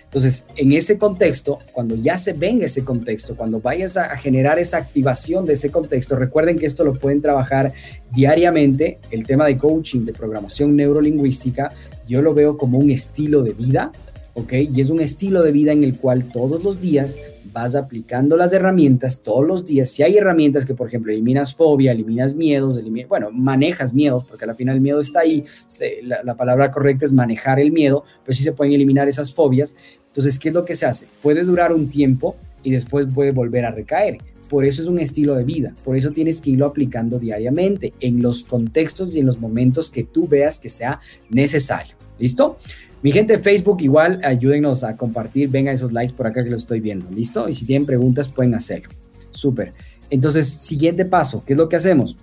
Entonces, 0.04 0.44
en 0.56 0.72
ese 0.72 0.98
contexto, 0.98 1.58
cuando 1.72 1.96
ya 1.96 2.18
se 2.18 2.32
venga 2.32 2.66
ese 2.66 2.84
contexto, 2.84 3.36
cuando 3.36 3.60
vayas 3.60 3.96
a, 3.96 4.16
generar 4.16 4.58
esa 4.58 4.78
activación 4.78 5.46
de 5.46 5.54
ese 5.54 5.70
contexto, 5.70 6.16
recuerden 6.16 6.58
que 6.58 6.66
esto 6.66 6.84
lo 6.84 6.94
pueden 6.94 7.22
trabajar 7.22 7.72
diariamente, 8.12 8.98
el 9.10 9.26
tema 9.26 9.46
de 9.46 9.56
coaching, 9.56 10.04
de 10.04 10.12
programación 10.12 10.76
neurolingüística, 10.76 11.72
yo 12.06 12.22
lo 12.22 12.34
veo 12.34 12.56
como 12.56 12.78
un 12.78 12.90
estilo 12.90 13.42
de 13.42 13.52
vida, 13.52 13.92
¿ok? 14.34 14.52
Y 14.72 14.80
es 14.80 14.90
un 14.90 15.00
estilo 15.00 15.42
de 15.42 15.52
vida 15.52 15.72
en 15.72 15.84
el 15.84 15.96
cual 15.96 16.24
todos 16.24 16.62
los 16.62 16.80
días 16.80 17.18
vas 17.52 17.74
aplicando 17.74 18.36
las 18.36 18.52
herramientas 18.52 19.22
todos 19.22 19.46
los 19.46 19.64
días. 19.64 19.90
Si 19.90 20.02
hay 20.02 20.16
herramientas 20.16 20.64
que, 20.64 20.74
por 20.74 20.88
ejemplo, 20.88 21.12
eliminas 21.12 21.54
fobia, 21.54 21.92
eliminas 21.92 22.34
miedos, 22.34 22.80
bueno, 23.08 23.30
manejas 23.30 23.92
miedos, 23.92 24.24
porque 24.24 24.44
al 24.44 24.56
final 24.56 24.76
el 24.76 24.80
miedo 24.80 25.00
está 25.00 25.20
ahí, 25.20 25.44
la, 26.02 26.34
palabra 26.34 26.70
correcta 26.70 27.04
es 27.04 27.12
manejar 27.12 27.60
el 27.60 27.72
miedo, 27.72 28.04
pero 28.24 28.36
sí 28.36 28.42
se 28.42 28.52
pueden 28.52 28.72
eliminar 28.72 29.08
esas 29.08 29.32
fobias. 29.32 29.76
Entonces, 30.08 30.38
¿qué 30.38 30.48
es 30.48 30.54
lo 30.54 30.64
que 30.64 30.76
se 30.76 30.86
hace? 30.86 31.06
Puede 31.22 31.42
durar 31.42 31.72
un 31.72 31.88
tiempo 31.88 32.36
y 32.62 32.70
después 32.70 33.06
puede 33.12 33.32
volver 33.32 33.64
a 33.64 33.70
recaer. 33.70 34.18
Por 34.48 34.66
eso 34.66 34.82
es 34.82 34.88
un 34.88 34.98
estilo 34.98 35.34
de 35.34 35.44
vida, 35.44 35.74
por 35.82 35.96
eso 35.96 36.10
tienes 36.10 36.42
que 36.42 36.50
irlo 36.50 36.66
aplicando 36.66 37.18
diariamente 37.18 37.94
en 38.00 38.20
los 38.20 38.44
contextos 38.44 39.16
y 39.16 39.20
en 39.20 39.26
los 39.26 39.40
momentos 39.40 39.90
que 39.90 40.04
tú 40.04 40.28
veas 40.28 40.58
que 40.58 40.68
sea 40.68 41.00
necesario. 41.30 41.94
¿Listo? 42.18 42.58
Mi 43.02 43.10
gente 43.10 43.36
de 43.36 43.42
Facebook, 43.42 43.82
igual 43.82 44.20
ayúdenos 44.22 44.84
a 44.84 44.96
compartir, 44.96 45.48
vengan 45.48 45.74
esos 45.74 45.92
likes 45.92 46.14
por 46.14 46.26
acá 46.26 46.44
que 46.44 46.50
lo 46.50 46.56
estoy 46.56 46.80
viendo, 46.80 47.10
¿listo? 47.10 47.48
Y 47.48 47.54
si 47.54 47.66
tienen 47.66 47.84
preguntas 47.84 48.28
pueden 48.28 48.54
hacerlo. 48.54 48.90
Súper. 49.32 49.72
Entonces, 50.08 50.48
siguiente 50.48 51.04
paso, 51.04 51.42
¿qué 51.44 51.54
es 51.54 51.58
lo 51.58 51.68
que 51.68 51.76
hacemos? 51.76 52.16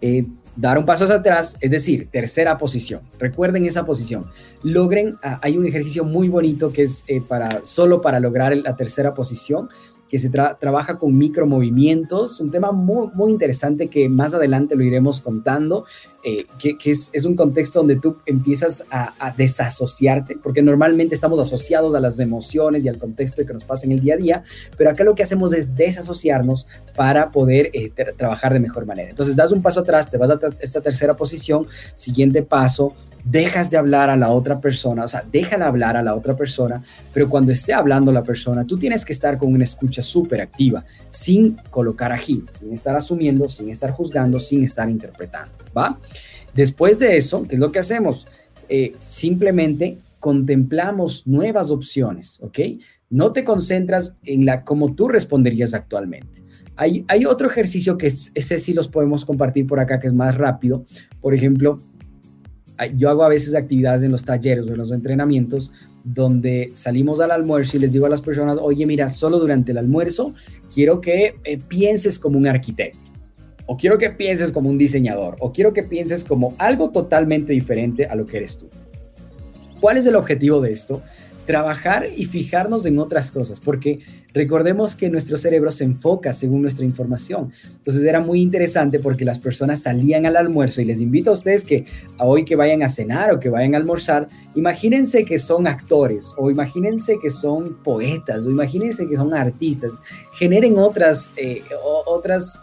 Eh, 0.00 0.26
dar 0.56 0.76
un 0.76 0.84
paso 0.84 1.04
hacia 1.04 1.16
atrás, 1.16 1.56
es 1.60 1.70
decir, 1.70 2.08
tercera 2.10 2.58
posición. 2.58 3.00
Recuerden 3.18 3.64
esa 3.64 3.84
posición. 3.84 4.26
Logren, 4.62 5.14
ah, 5.22 5.38
hay 5.42 5.56
un 5.56 5.66
ejercicio 5.66 6.04
muy 6.04 6.28
bonito 6.28 6.72
que 6.72 6.82
es 6.82 7.04
eh, 7.06 7.22
para 7.26 7.64
solo 7.64 8.02
para 8.02 8.20
lograr 8.20 8.54
la 8.56 8.76
tercera 8.76 9.14
posición 9.14 9.68
que 10.08 10.18
se 10.18 10.30
trabaja 10.30 10.96
con 10.96 11.16
micromovimientos, 11.16 12.40
un 12.40 12.50
tema 12.50 12.72
muy, 12.72 13.08
muy 13.14 13.30
interesante 13.30 13.88
que 13.88 14.08
más 14.08 14.34
adelante 14.34 14.74
lo 14.74 14.82
iremos 14.82 15.20
contando, 15.20 15.84
eh, 16.24 16.46
que, 16.58 16.76
es, 16.90 17.24
un 17.24 17.36
contexto 17.36 17.80
donde 17.80 17.96
tú 17.96 18.16
empiezas 18.26 18.84
a, 18.90 19.34
desasociarte, 19.36 20.36
porque 20.42 20.62
normalmente 20.62 21.14
estamos 21.14 21.38
asociados 21.38 21.94
a 21.94 22.00
las 22.00 22.18
emociones 22.18 22.84
y 22.84 22.88
al 22.88 22.98
contexto 22.98 23.44
que 23.44 23.52
nos 23.52 23.64
pasa 23.64 23.86
en 23.86 23.92
el 23.92 24.00
día 24.00 24.14
a 24.14 24.16
día, 24.16 24.42
pero 24.76 24.90
acá 24.90 25.04
lo 25.04 25.14
que 25.14 25.22
hacemos 25.22 25.52
es 25.52 25.76
desasociarnos 25.76 26.66
para 26.96 27.30
poder 27.30 27.70
eh, 27.72 27.90
trabajar 28.16 28.52
de 28.52 28.60
mejor 28.60 28.86
manera. 28.86 29.10
Entonces 29.10 29.36
das 29.36 29.52
un 29.52 29.62
paso 29.62 29.80
atrás, 29.80 30.10
te 30.10 30.16
vas 30.16 30.30
a 30.30 30.38
esta 30.60 30.80
tercera 30.80 31.16
posición, 31.16 31.66
siguiente 31.94 32.42
paso, 32.42 32.94
dejas 33.30 33.70
de 33.70 33.76
hablar 33.76 34.08
a 34.10 34.16
la 34.16 34.30
otra 34.30 34.60
persona, 34.60 35.04
o 35.04 35.08
sea, 35.08 35.22
déjala 35.30 35.66
hablar 35.66 35.96
a 35.96 36.02
la 36.02 36.14
otra 36.14 36.34
persona, 36.34 36.82
pero 37.12 37.28
cuando 37.28 37.52
esté 37.52 37.74
hablando 37.74 38.12
la 38.12 38.22
persona, 38.22 38.64
tú 38.64 38.78
tienes 38.78 39.04
que 39.04 39.12
estar 39.12 39.36
con 39.36 39.52
una 39.52 39.64
escucha 39.64 40.02
súper 40.02 40.40
activa, 40.40 40.84
sin 41.10 41.56
colocar 41.70 42.12
ají, 42.12 42.44
sin 42.52 42.72
estar 42.72 42.96
asumiendo, 42.96 43.48
sin 43.48 43.68
estar 43.68 43.90
juzgando, 43.90 44.40
sin 44.40 44.64
estar 44.64 44.88
interpretando, 44.88 45.56
¿va? 45.76 45.98
Después 46.54 46.98
de 46.98 47.16
eso, 47.16 47.42
¿qué 47.42 47.56
es 47.56 47.60
lo 47.60 47.70
que 47.70 47.80
hacemos? 47.80 48.26
Eh, 48.68 48.94
simplemente 48.98 49.98
contemplamos 50.20 51.26
nuevas 51.26 51.70
opciones, 51.70 52.40
¿ok? 52.42 52.58
No 53.10 53.32
te 53.32 53.44
concentras 53.44 54.16
en 54.24 54.44
la 54.44 54.64
como 54.64 54.94
tú 54.94 55.08
responderías 55.08 55.74
actualmente. 55.74 56.42
Hay, 56.76 57.24
otro 57.26 57.50
ejercicio 57.50 57.98
que 57.98 58.06
ese 58.06 58.58
sí 58.60 58.72
los 58.72 58.86
podemos 58.86 59.24
compartir 59.24 59.66
por 59.66 59.80
acá, 59.80 59.98
que 59.98 60.06
es 60.06 60.12
más 60.12 60.36
rápido. 60.36 60.84
Por 61.20 61.34
ejemplo, 61.34 61.80
yo 62.96 63.10
hago 63.10 63.24
a 63.24 63.28
veces 63.28 63.54
actividades 63.54 64.02
en 64.02 64.12
los 64.12 64.24
talleres 64.24 64.64
o 64.66 64.72
en 64.72 64.78
los 64.78 64.92
entrenamientos 64.92 65.72
donde 66.04 66.70
salimos 66.74 67.20
al 67.20 67.30
almuerzo 67.30 67.76
y 67.76 67.80
les 67.80 67.92
digo 67.92 68.06
a 68.06 68.08
las 68.08 68.20
personas, 68.20 68.58
oye, 68.60 68.86
mira, 68.86 69.08
solo 69.08 69.38
durante 69.38 69.72
el 69.72 69.78
almuerzo 69.78 70.34
quiero 70.72 71.00
que 71.00 71.34
eh, 71.44 71.58
pienses 71.58 72.18
como 72.18 72.38
un 72.38 72.46
arquitecto, 72.46 72.98
o 73.66 73.76
quiero 73.76 73.98
que 73.98 74.10
pienses 74.10 74.50
como 74.50 74.70
un 74.70 74.78
diseñador, 74.78 75.36
o 75.40 75.52
quiero 75.52 75.72
que 75.72 75.82
pienses 75.82 76.24
como 76.24 76.54
algo 76.58 76.90
totalmente 76.90 77.52
diferente 77.52 78.06
a 78.06 78.14
lo 78.14 78.24
que 78.24 78.38
eres 78.38 78.56
tú. 78.56 78.68
¿Cuál 79.80 79.98
es 79.98 80.06
el 80.06 80.16
objetivo 80.16 80.60
de 80.60 80.72
esto? 80.72 81.02
Trabajar 81.48 82.04
y 82.14 82.26
fijarnos 82.26 82.84
en 82.84 82.98
otras 82.98 83.30
cosas, 83.30 83.58
porque 83.58 84.00
recordemos 84.34 84.94
que 84.94 85.08
nuestro 85.08 85.38
cerebro 85.38 85.72
se 85.72 85.84
enfoca 85.84 86.34
según 86.34 86.60
nuestra 86.60 86.84
información. 86.84 87.50
Entonces 87.72 88.04
era 88.04 88.20
muy 88.20 88.42
interesante 88.42 88.98
porque 88.98 89.24
las 89.24 89.38
personas 89.38 89.80
salían 89.80 90.26
al 90.26 90.36
almuerzo 90.36 90.82
y 90.82 90.84
les 90.84 91.00
invito 91.00 91.30
a 91.30 91.32
ustedes 91.32 91.64
que 91.64 91.86
hoy 92.18 92.44
que 92.44 92.54
vayan 92.54 92.82
a 92.82 92.90
cenar 92.90 93.32
o 93.32 93.40
que 93.40 93.48
vayan 93.48 93.74
a 93.74 93.78
almorzar, 93.78 94.28
imagínense 94.56 95.24
que 95.24 95.38
son 95.38 95.66
actores 95.66 96.34
o 96.36 96.50
imagínense 96.50 97.16
que 97.18 97.30
son 97.30 97.82
poetas 97.82 98.44
o 98.44 98.50
imagínense 98.50 99.08
que 99.08 99.16
son 99.16 99.32
artistas, 99.32 100.02
generen 100.34 100.76
otras, 100.76 101.30
eh, 101.38 101.62
otras 102.04 102.60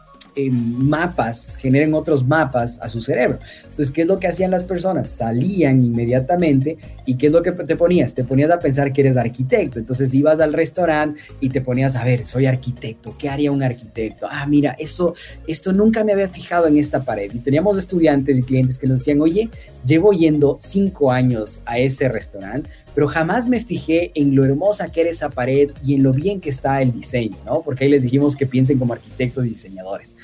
mapas, 0.50 1.56
generen 1.56 1.94
otros 1.94 2.26
mapas 2.26 2.80
a 2.82 2.90
su 2.90 3.02
cerebro. 3.02 3.40
Entonces, 3.64 3.92
¿qué 3.92 4.02
es 4.04 4.08
lo 4.08 4.20
que 4.20 4.28
hacían 4.28 4.52
las 4.52 4.64
personas? 4.64 5.10
Salían 5.10 5.84
inmediatamente 5.84 6.78
y 7.06 7.16
¿qué 7.16 7.28
es 7.28 7.34
lo 7.34 7.42
que 7.42 7.52
te 7.52 7.76
ponías? 7.76 8.14
Te 8.14 8.24
ponías 8.24 8.52
a 8.52 8.60
pensar 8.60 8.94
que 8.94 9.02
eres 9.02 9.18
arquitecto. 9.18 9.80
Entonces 9.80 10.14
ibas 10.14 10.40
al 10.40 10.54
restaurante 10.54 11.22
y 11.40 11.50
te 11.50 11.62
ponías 11.62 11.96
a 11.96 12.04
ver, 12.04 12.26
soy 12.26 12.46
arquitecto, 12.46 13.16
¿qué 13.18 13.30
haría 13.30 13.52
un 13.52 13.64
arquitecto? 13.64 14.28
Ah, 14.30 14.46
mira, 14.48 14.76
eso, 14.80 15.14
esto 15.48 15.74
nunca 15.74 16.04
me 16.04 16.14
había 16.14 16.28
fijado 16.28 16.68
en 16.68 16.78
esta 16.78 17.04
pared. 17.04 17.32
Y 17.34 17.40
teníamos 17.40 17.78
estudiantes 17.78 18.38
y 18.38 18.44
clientes 18.44 18.78
que 18.78 18.88
nos 18.88 19.00
decían, 19.00 19.22
oye, 19.22 19.50
llevo 19.86 20.12
yendo 20.12 20.58
cinco 20.60 21.12
años 21.12 21.62
a 21.66 21.78
ese 21.78 22.10
restaurante, 22.10 22.70
pero 22.96 23.08
jamás 23.08 23.50
me 23.50 23.60
fijé 23.60 24.12
en 24.16 24.34
lo 24.34 24.46
hermosa 24.46 24.90
que 24.90 25.02
era 25.02 25.10
esa 25.10 25.30
pared 25.30 25.72
y 25.84 25.96
en 25.96 26.04
lo 26.04 26.14
bien 26.14 26.40
que 26.40 26.50
está 26.50 26.82
el 26.82 26.94
diseño, 26.94 27.38
¿no? 27.46 27.62
Porque 27.62 27.84
ahí 27.84 27.92
les 27.92 28.04
dijimos 28.04 28.38
que 28.38 28.48
piensen 28.48 28.80
como 28.80 28.94
arquitectos 28.94 29.46
y 29.46 29.50
diseñadores. 29.50 30.16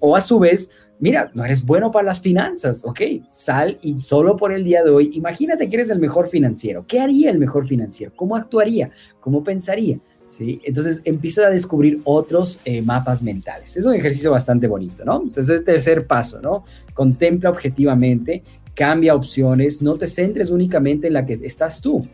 O 0.00 0.16
a 0.16 0.22
su 0.22 0.38
vez, 0.38 0.70
mira, 0.98 1.30
no 1.34 1.44
eres 1.44 1.64
bueno 1.64 1.90
para 1.90 2.06
las 2.06 2.20
finanzas, 2.20 2.84
ok, 2.84 3.00
sal 3.30 3.78
y 3.82 3.98
solo 3.98 4.36
por 4.36 4.52
el 4.52 4.64
día 4.64 4.82
de 4.82 4.90
hoy, 4.90 5.10
imagínate 5.12 5.68
que 5.68 5.76
eres 5.76 5.90
el 5.90 5.98
mejor 5.98 6.28
financiero. 6.28 6.86
¿Qué 6.86 6.98
haría 6.98 7.30
el 7.30 7.38
mejor 7.38 7.66
financiero? 7.66 8.12
¿Cómo 8.16 8.36
actuaría? 8.36 8.90
¿Cómo 9.20 9.44
pensaría? 9.44 9.98
¿Sí? 10.26 10.60
Entonces 10.64 11.02
empieza 11.04 11.46
a 11.46 11.50
descubrir 11.50 12.00
otros 12.04 12.58
eh, 12.64 12.80
mapas 12.80 13.22
mentales. 13.22 13.76
Es 13.76 13.84
un 13.84 13.94
ejercicio 13.94 14.30
bastante 14.30 14.66
bonito, 14.66 15.04
¿no? 15.04 15.22
Entonces, 15.22 15.62
tercer 15.62 16.06
paso, 16.06 16.40
¿no? 16.40 16.64
Contempla 16.94 17.50
objetivamente 17.50 18.42
cambia 18.74 19.14
opciones, 19.14 19.80
no 19.80 19.94
te 19.94 20.06
centres 20.06 20.50
únicamente 20.50 21.06
en 21.06 21.14
la 21.14 21.24
que 21.24 21.34
estás 21.42 21.80
tú. 21.80 22.06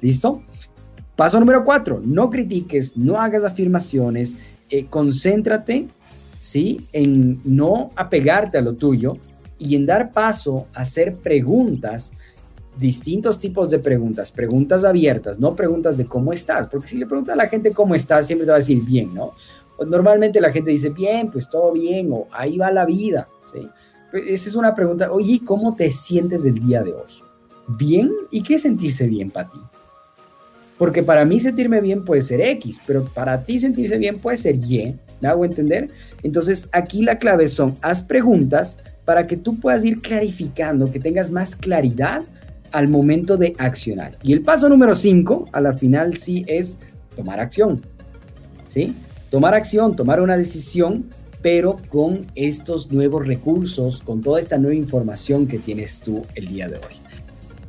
¿Listo? 0.00 0.42
Paso 1.14 1.40
número 1.40 1.64
cuatro, 1.64 2.00
no 2.04 2.28
critiques, 2.28 2.96
no 2.96 3.18
hagas 3.18 3.42
afirmaciones, 3.42 4.36
eh, 4.68 4.86
concéntrate, 4.86 5.86
¿sí? 6.40 6.86
En 6.92 7.40
no 7.44 7.90
apegarte 7.96 8.58
a 8.58 8.60
lo 8.60 8.74
tuyo 8.74 9.16
y 9.58 9.76
en 9.76 9.86
dar 9.86 10.12
paso 10.12 10.66
a 10.74 10.82
hacer 10.82 11.16
preguntas, 11.16 12.12
distintos 12.76 13.38
tipos 13.38 13.70
de 13.70 13.78
preguntas, 13.78 14.30
preguntas 14.30 14.84
abiertas, 14.84 15.38
no 15.38 15.56
preguntas 15.56 15.96
de 15.96 16.04
cómo 16.04 16.34
estás, 16.34 16.66
porque 16.68 16.88
si 16.88 16.98
le 16.98 17.06
preguntas 17.06 17.32
a 17.32 17.36
la 17.36 17.48
gente 17.48 17.72
cómo 17.72 17.94
estás, 17.94 18.26
siempre 18.26 18.44
te 18.44 18.50
va 18.50 18.56
a 18.56 18.60
decir 18.60 18.84
bien, 18.84 19.14
¿no? 19.14 19.32
Normalmente 19.86 20.40
la 20.40 20.52
gente 20.52 20.70
dice 20.70 20.90
bien, 20.90 21.30
pues 21.30 21.48
todo 21.48 21.72
bien, 21.72 22.10
o 22.12 22.26
ahí 22.32 22.58
va 22.58 22.70
la 22.70 22.84
vida, 22.84 23.28
¿sí? 23.50 23.66
Esa 24.12 24.48
es 24.48 24.54
una 24.54 24.74
pregunta. 24.74 25.10
Oye, 25.10 25.40
¿cómo 25.44 25.74
te 25.74 25.90
sientes 25.90 26.46
el 26.46 26.54
día 26.54 26.82
de 26.82 26.92
hoy? 26.92 27.12
¿Bien? 27.68 28.10
¿Y 28.30 28.42
qué 28.42 28.58
sentirse 28.58 29.06
bien 29.06 29.30
para 29.30 29.50
ti? 29.50 29.58
Porque 30.78 31.02
para 31.02 31.24
mí 31.24 31.40
sentirme 31.40 31.80
bien 31.80 32.04
puede 32.04 32.22
ser 32.22 32.40
X, 32.40 32.80
pero 32.86 33.04
para 33.04 33.42
ti 33.42 33.58
sentirse 33.58 33.96
bien 33.98 34.18
puede 34.18 34.36
ser 34.36 34.56
Y. 34.56 34.96
¿Me 35.20 35.28
hago 35.28 35.44
entender? 35.44 35.90
Entonces, 36.22 36.68
aquí 36.72 37.02
la 37.02 37.18
clave 37.18 37.48
son, 37.48 37.76
haz 37.80 38.02
preguntas 38.02 38.78
para 39.06 39.26
que 39.26 39.36
tú 39.36 39.58
puedas 39.58 39.84
ir 39.84 40.02
clarificando, 40.02 40.92
que 40.92 41.00
tengas 41.00 41.30
más 41.30 41.56
claridad 41.56 42.22
al 42.72 42.88
momento 42.88 43.36
de 43.38 43.54
accionar. 43.58 44.18
Y 44.22 44.34
el 44.34 44.42
paso 44.42 44.68
número 44.68 44.94
5, 44.94 45.46
a 45.52 45.60
la 45.60 45.72
final 45.72 46.18
sí, 46.18 46.44
es 46.46 46.78
tomar 47.14 47.40
acción. 47.40 47.86
¿Sí? 48.68 48.94
Tomar 49.30 49.54
acción, 49.54 49.96
tomar 49.96 50.20
una 50.20 50.36
decisión 50.36 51.06
pero 51.46 51.76
con 51.88 52.26
estos 52.34 52.90
nuevos 52.90 53.24
recursos, 53.24 54.00
con 54.00 54.20
toda 54.20 54.40
esta 54.40 54.58
nueva 54.58 54.74
información 54.74 55.46
que 55.46 55.60
tienes 55.60 56.00
tú 56.00 56.26
el 56.34 56.48
día 56.48 56.68
de 56.68 56.74
hoy. 56.74 56.96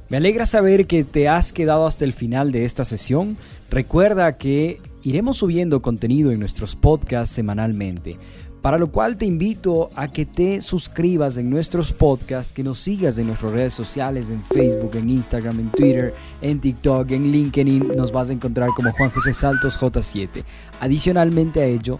Me 0.10 0.18
alegra 0.18 0.48
saber 0.48 0.88
que 0.88 1.04
te 1.04 1.28
has 1.28 1.54
quedado 1.54 1.86
hasta 1.86 2.04
el 2.04 2.12
final 2.12 2.52
de 2.52 2.66
esta 2.66 2.86
sesión. 2.86 3.38
Recuerda 3.70 4.36
que 4.40 4.82
iremos 5.04 5.38
subiendo 5.38 5.84
contenido 5.84 6.32
en 6.32 6.40
nuestros 6.40 6.76
podcasts 6.76 7.36
semanalmente, 7.36 8.18
para 8.64 8.80
lo 8.80 8.92
cual 8.92 9.16
te 9.16 9.28
invito 9.28 9.92
a 9.94 10.12
que 10.12 10.26
te 10.26 10.62
suscribas 10.62 11.38
en 11.38 11.52
nuestros 11.52 11.94
podcasts, 11.94 12.54
que 12.54 12.64
nos 12.64 12.80
sigas 12.80 13.20
en 13.20 13.28
nuestras 13.28 13.52
redes 13.52 13.76
sociales, 13.76 14.32
en 14.32 14.44
Facebook, 14.44 14.96
en 14.96 15.08
Instagram, 15.12 15.60
en 15.60 15.70
Twitter, 15.70 16.16
en 16.42 16.60
TikTok, 16.60 17.12
en 17.12 17.32
LinkedIn, 17.32 17.90
nos 17.96 18.12
vas 18.12 18.32
a 18.32 18.34
encontrar 18.34 18.72
como 18.76 18.92
Juan 18.94 19.12
José 19.12 19.34
Saltos 19.34 19.80
J7. 19.80 20.44
Adicionalmente 20.80 21.62
a 21.62 21.66
ello, 21.66 22.00